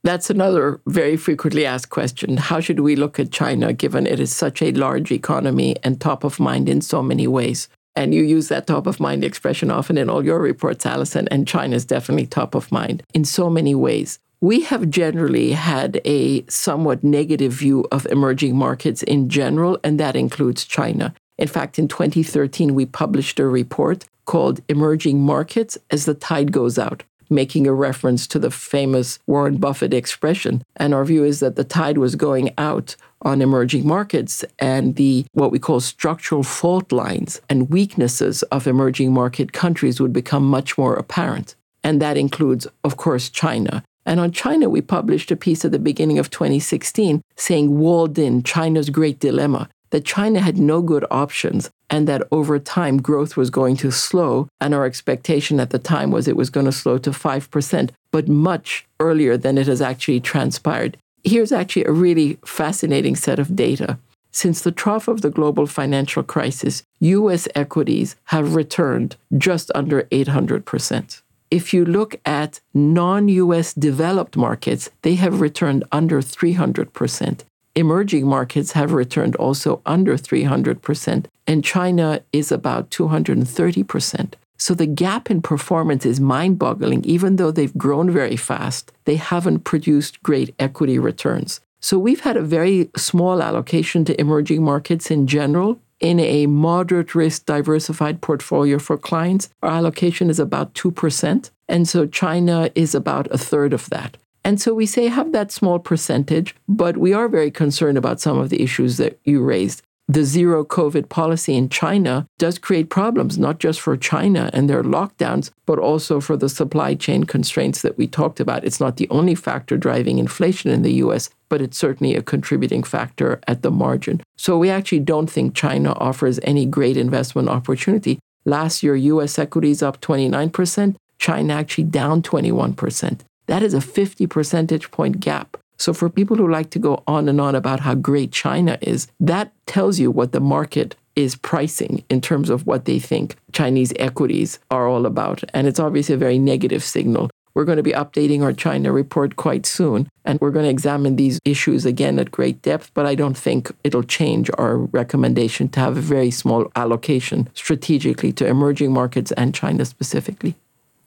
That's 0.05 0.29
another 0.29 0.81
very 0.85 1.15
frequently 1.15 1.65
asked 1.65 1.89
question. 1.89 2.35
How 2.35 2.59
should 2.59 2.81
we 2.81 2.97
look 2.97 3.19
at 3.19 3.31
China 3.31 3.71
given 3.71 4.05
it 4.05 4.19
is 4.19 4.35
such 4.35 4.61
a 4.61 4.73
large 4.73 5.11
economy 5.13 5.77
and 5.81 5.99
top 5.99 6.25
of 6.25 6.41
mind 6.41 6.67
in 6.67 6.81
so 6.81 7.01
many 7.01 7.25
ways? 7.25 7.69
And 7.95 8.13
you 8.13 8.21
use 8.21 8.49
that 8.49 8.67
top 8.67 8.85
of 8.85 8.99
mind 8.99 9.23
expression 9.23 9.71
often 9.71 9.97
in 9.97 10.09
all 10.09 10.25
your 10.25 10.39
reports, 10.39 10.85
Allison, 10.85 11.29
and 11.29 11.47
China 11.47 11.77
is 11.77 11.85
definitely 11.85 12.25
top 12.25 12.53
of 12.53 12.69
mind 12.69 13.01
in 13.13 13.23
so 13.23 13.49
many 13.49 13.75
ways. 13.75 14.19
We 14.41 14.61
have 14.63 14.89
generally 14.89 15.51
had 15.51 16.01
a 16.03 16.45
somewhat 16.47 17.01
negative 17.01 17.53
view 17.53 17.85
of 17.89 18.05
emerging 18.07 18.57
markets 18.57 19.03
in 19.03 19.29
general, 19.29 19.79
and 19.85 19.97
that 20.01 20.17
includes 20.17 20.65
China. 20.65 21.13
In 21.37 21.47
fact, 21.47 21.79
in 21.79 21.87
2013, 21.87 22.75
we 22.75 22.85
published 22.85 23.39
a 23.39 23.47
report 23.47 24.03
called 24.25 24.59
Emerging 24.67 25.21
Markets 25.21 25.77
as 25.89 26.03
the 26.03 26.13
Tide 26.13 26.51
Goes 26.51 26.77
Out 26.77 27.03
making 27.34 27.67
a 27.67 27.74
reference 27.74 28.28
to 28.28 28.39
the 28.39 28.52
famous 28.52 29.19
Warren 29.28 29.58
Buffett 29.58 29.93
expression. 29.93 30.63
And 30.76 30.93
our 30.93 31.06
view 31.06 31.24
is 31.24 31.39
that 31.39 31.56
the 31.56 31.63
tide 31.63 31.98
was 31.98 32.15
going 32.15 32.54
out 32.58 32.96
on 33.22 33.41
emerging 33.41 33.88
markets 33.88 34.43
and 34.60 34.96
the 34.96 35.26
what 35.34 35.52
we 35.52 35.60
call 35.60 35.80
structural 35.80 36.43
fault 36.43 36.91
lines 36.91 37.41
and 37.50 37.69
weaknesses 37.69 38.43
of 38.43 38.67
emerging 38.67 39.13
market 39.13 39.54
countries 39.54 40.00
would 40.00 40.13
become 40.13 40.46
much 40.46 40.78
more 40.78 40.96
apparent. 40.96 41.56
And 41.84 42.02
that 42.02 42.17
includes, 42.17 42.67
of 42.84 42.98
course, 42.98 43.30
China. 43.30 43.84
And 44.06 44.19
on 44.19 44.32
China, 44.32 44.69
we 44.69 44.82
published 44.82 45.32
a 45.32 45.36
piece 45.36 45.63
at 45.63 45.72
the 45.72 45.80
beginning 45.80 46.19
of 46.19 46.30
2016 46.30 47.22
saying, 47.36 47.80
walled 47.80 48.19
in 48.19 48.43
China's 48.43 48.89
great 48.89 49.19
dilemma, 49.19 49.69
that 49.93 50.03
China 50.03 50.41
had 50.41 50.58
no 50.58 50.82
good 50.82 51.06
options 51.12 51.69
and 51.88 52.08
that 52.08 52.27
over 52.32 52.58
time 52.58 52.99
growth 52.99 53.38
was 53.38 53.51
going 53.51 53.77
to 53.77 53.91
slow. 53.91 54.47
And 54.60 54.73
our 54.73 54.86
expectation 54.86 55.60
at 55.60 55.69
the 55.69 55.77
time 55.77 56.10
was 56.10 56.27
it 56.27 56.36
was 56.36 56.49
going 56.49 56.65
to 56.65 56.71
slow 56.71 56.97
to 56.97 57.12
5%, 57.12 57.91
but 58.12 58.27
much 58.27 58.88
earlier 58.99 59.38
than 59.38 59.60
it 59.60 59.67
has 59.67 59.84
actually 59.84 60.19
transpired. 60.19 60.97
Here's 61.23 61.51
actually 61.51 61.86
a 61.86 61.91
really 61.91 62.39
fascinating 62.43 63.15
set 63.15 63.38
of 63.38 63.56
data. 63.56 63.99
Since 64.32 64.62
the 64.62 64.71
trough 64.71 65.08
of 65.08 65.21
the 65.21 65.29
global 65.29 65.67
financial 65.67 66.23
crisis, 66.23 66.82
US 66.99 67.47
equities 67.53 68.15
have 68.25 68.56
returned 68.56 69.15
just 69.38 69.69
under 69.75 70.03
800%. 70.12 71.21
If 71.51 71.71
you 71.71 71.86
look 71.86 72.15
at 72.25 72.62
non 72.73 73.27
US 73.27 73.73
developed 73.73 74.36
markets, 74.36 74.89
they 75.03 75.13
have 75.15 75.39
returned 75.39 75.84
under 75.91 76.19
300%. 76.19 77.43
Emerging 77.75 78.27
markets 78.27 78.73
have 78.73 78.93
returned 78.93 79.36
also 79.38 79.81
under 79.86 80.15
300%, 80.15 81.25
and 81.47 81.63
China 81.63 82.21
is 82.31 82.51
about 82.51 82.91
230%. 82.91 84.33
So 84.57 84.73
the 84.73 84.86
gap 84.86 85.31
in 85.31 85.41
performance 85.41 86.05
is 86.05 86.19
mind 86.19 86.59
boggling. 86.59 87.03
Even 87.03 87.38
though 87.38 87.51
they've 87.51 87.77
grown 87.77 88.12
very 88.12 88.38
fast, 88.38 88.91
they 89.05 89.15
haven't 89.15 89.62
produced 89.62 90.21
great 90.21 90.53
equity 90.59 90.99
returns. 90.99 91.62
So 91.81 91.97
we've 91.97 92.21
had 92.21 92.38
a 92.38 92.41
very 92.41 92.89
small 92.95 93.41
allocation 93.41 94.05
to 94.05 94.21
emerging 94.21 94.63
markets 94.63 95.09
in 95.09 95.27
general 95.27 95.79
in 96.03 96.19
a 96.19 96.47
moderate 96.47 97.15
risk 97.15 97.45
diversified 97.45 98.19
portfolio 98.19 98.77
for 98.77 98.97
clients, 98.97 99.49
our 99.63 99.69
allocation 99.69 100.29
is 100.29 100.38
about 100.38 100.73
2%. 100.73 101.49
And 101.69 101.88
so 101.88 102.05
China 102.05 102.69
is 102.75 102.93
about 102.93 103.27
a 103.31 103.38
third 103.38 103.71
of 103.71 103.89
that. 103.89 104.17
And 104.45 104.60
so 104.60 104.73
we 104.73 104.86
say 104.86 105.08
have 105.08 105.32
that 105.32 105.51
small 105.51 105.79
percentage, 105.79 106.56
but 106.67 106.97
we 106.97 107.13
are 107.13 107.29
very 107.29 107.51
concerned 107.51 107.97
about 107.97 108.19
some 108.19 108.38
of 108.38 108.49
the 108.49 108.62
issues 108.62 108.97
that 108.97 109.19
you 109.23 109.41
raised 109.41 109.82
the 110.08 110.25
zero 110.25 110.65
COVID 110.65 111.08
policy 111.08 111.56
in 111.56 111.69
China 111.69 112.27
does 112.38 112.58
create 112.58 112.89
problems, 112.89 113.39
not 113.39 113.60
just 113.60 113.79
for 113.79 113.95
China 113.95 114.49
and 114.51 114.69
their 114.69 114.84
lockdowns, 114.84 115.49
but 115.65 115.79
also 115.79 116.19
for 116.19 116.36
the 116.36 116.49
supply 116.49 116.93
chain 116.93 117.23
constraints 117.23 117.82
that 117.82 117.97
we 117.97 118.06
talked 118.06 118.39
about. 118.39 118.65
It's 118.65 118.82
not 118.82 118.97
the 118.97 119.10
only 119.10 119.34
factor 119.34 119.77
driving 119.77 120.19
inflation 120.19 120.71
in 120.71 120.82
the 120.82 120.95
US, 120.95 121.29
but 121.47 121.62
it's 121.62 121.77
certainly 121.77 122.15
a 122.15 122.21
contributing 122.21 122.84
factor 122.84 123.39
at 123.47 123.62
the 123.62 123.71
margin. 123.71 124.21
So 124.38 124.58
we 124.58 124.69
actually 124.69 124.99
don't 124.99 125.29
think 125.29 125.56
China 125.56 125.93
offers 125.93 126.39
any 126.43 126.65
great 126.65 126.97
investment 126.97 127.47
opportunity. 127.47 128.19
Last 128.45 128.84
year, 128.84 128.95
US 128.97 129.39
equities 129.39 129.82
up 129.82 130.01
29%, 130.01 130.95
China 131.17 131.53
actually 131.53 131.86
down 131.86 132.21
21%. 132.21 133.21
That 133.47 133.63
is 133.63 133.73
a 133.73 133.82
50 133.82 134.27
percentage 134.27 134.91
point 134.91 135.19
gap. 135.19 135.58
So, 135.77 135.93
for 135.93 136.10
people 136.10 136.38
who 136.38 136.49
like 136.49 136.69
to 136.71 136.79
go 136.79 137.03
on 137.08 137.27
and 137.27 137.41
on 137.41 137.56
about 137.56 137.82
how 137.82 137.95
great 137.95 138.32
China 138.32 138.77
is, 138.82 139.08
that 139.19 139.51
tells 139.65 139.99
you 139.99 140.12
what 140.12 140.32
the 140.32 140.39
market 140.39 140.95
is 141.15 141.36
pricing 141.36 142.03
in 142.10 142.21
terms 142.21 142.49
of 142.49 142.65
what 142.65 142.86
they 142.86 142.99
think 142.99 143.36
Chinese 143.51 143.93
equities 143.99 144.60
are 144.71 144.88
all 144.88 145.06
about. 145.06 145.43
And 145.53 145.67
it's 145.67 145.79
obviously 145.79 146.15
a 146.15 146.17
very 146.17 146.39
negative 146.39 146.84
signal. 146.84 147.29
We're 147.53 147.65
going 147.65 147.77
to 147.77 147.84
be 147.84 147.91
updating 147.91 148.41
our 148.41 148.53
China 148.53 148.91
report 148.91 149.36
quite 149.36 149.67
soon, 149.67 150.10
and 150.25 150.39
we're 150.41 150.49
going 150.49 150.65
to 150.65 150.71
examine 150.71 151.17
these 151.17 151.39
issues 151.45 151.86
again 151.86 152.17
at 152.17 152.32
great 152.32 152.63
depth. 152.63 152.91
But 152.95 153.06
I 153.06 153.13
don't 153.13 153.38
think 153.38 153.71
it'll 153.84 154.03
change 154.03 154.49
our 154.58 154.77
recommendation 154.77 155.69
to 155.69 155.79
have 155.79 155.95
a 155.95 156.01
very 156.01 156.32
small 156.32 156.71
allocation 156.75 157.49
strategically 157.53 158.32
to 158.34 158.47
emerging 158.47 158.91
markets 158.91 159.32
and 159.34 159.53
China 159.53 159.86
specifically. 159.86 160.56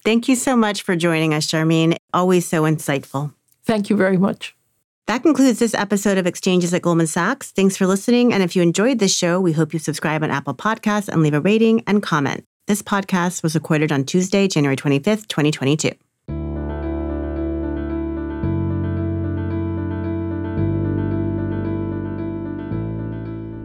Thank 0.07 0.29
you 0.29 0.37
so 0.37 0.55
much 0.55 0.83
for 0.83 0.95
joining 0.95 1.35
us, 1.35 1.49
Sharmin. 1.49 1.97
Always 2.15 2.47
so 2.47 2.63
insightful. 2.63 3.35
Thank 3.65 3.91
you 3.91 3.97
very 3.97 4.17
much. 4.17 4.55
That 5.09 5.25
concludes 5.25 5.59
this 5.59 5.75
episode 5.75 6.17
of 6.17 6.29
Exchanges 6.29 6.73
at 6.73 6.83
Goldman 6.83 7.09
Sachs. 7.09 7.51
Thanks 7.51 7.77
for 7.77 7.89
listening. 7.89 8.33
And 8.33 8.41
if 8.41 8.55
you 8.55 8.63
enjoyed 8.63 9.01
this 9.01 9.13
show, 9.13 9.41
we 9.41 9.53
hope 9.53 9.73
you 9.73 9.81
subscribe 9.81 10.23
on 10.23 10.31
Apple 10.31 10.55
Podcasts 10.55 11.09
and 11.09 11.25
leave 11.25 11.35
a 11.35 11.41
rating 11.41 11.83
and 11.89 12.05
comment. 12.05 12.45
This 12.69 12.83
podcast 12.83 13.43
was 13.43 13.57
recorded 13.57 13.91
on 13.91 14.05
Tuesday, 14.05 14.47
January 14.47 14.77
25th, 14.77 15.27
2022. 15.27 15.91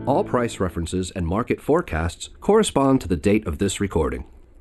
All 0.07 0.23
price 0.23 0.59
references 0.59 1.11
and 1.11 1.27
market 1.27 1.61
forecasts 1.61 2.29
correspond 2.39 2.99
to 3.01 3.07
the 3.07 3.15
date 3.15 3.45
of 3.45 3.59
this 3.59 3.79
recording. 3.79 4.25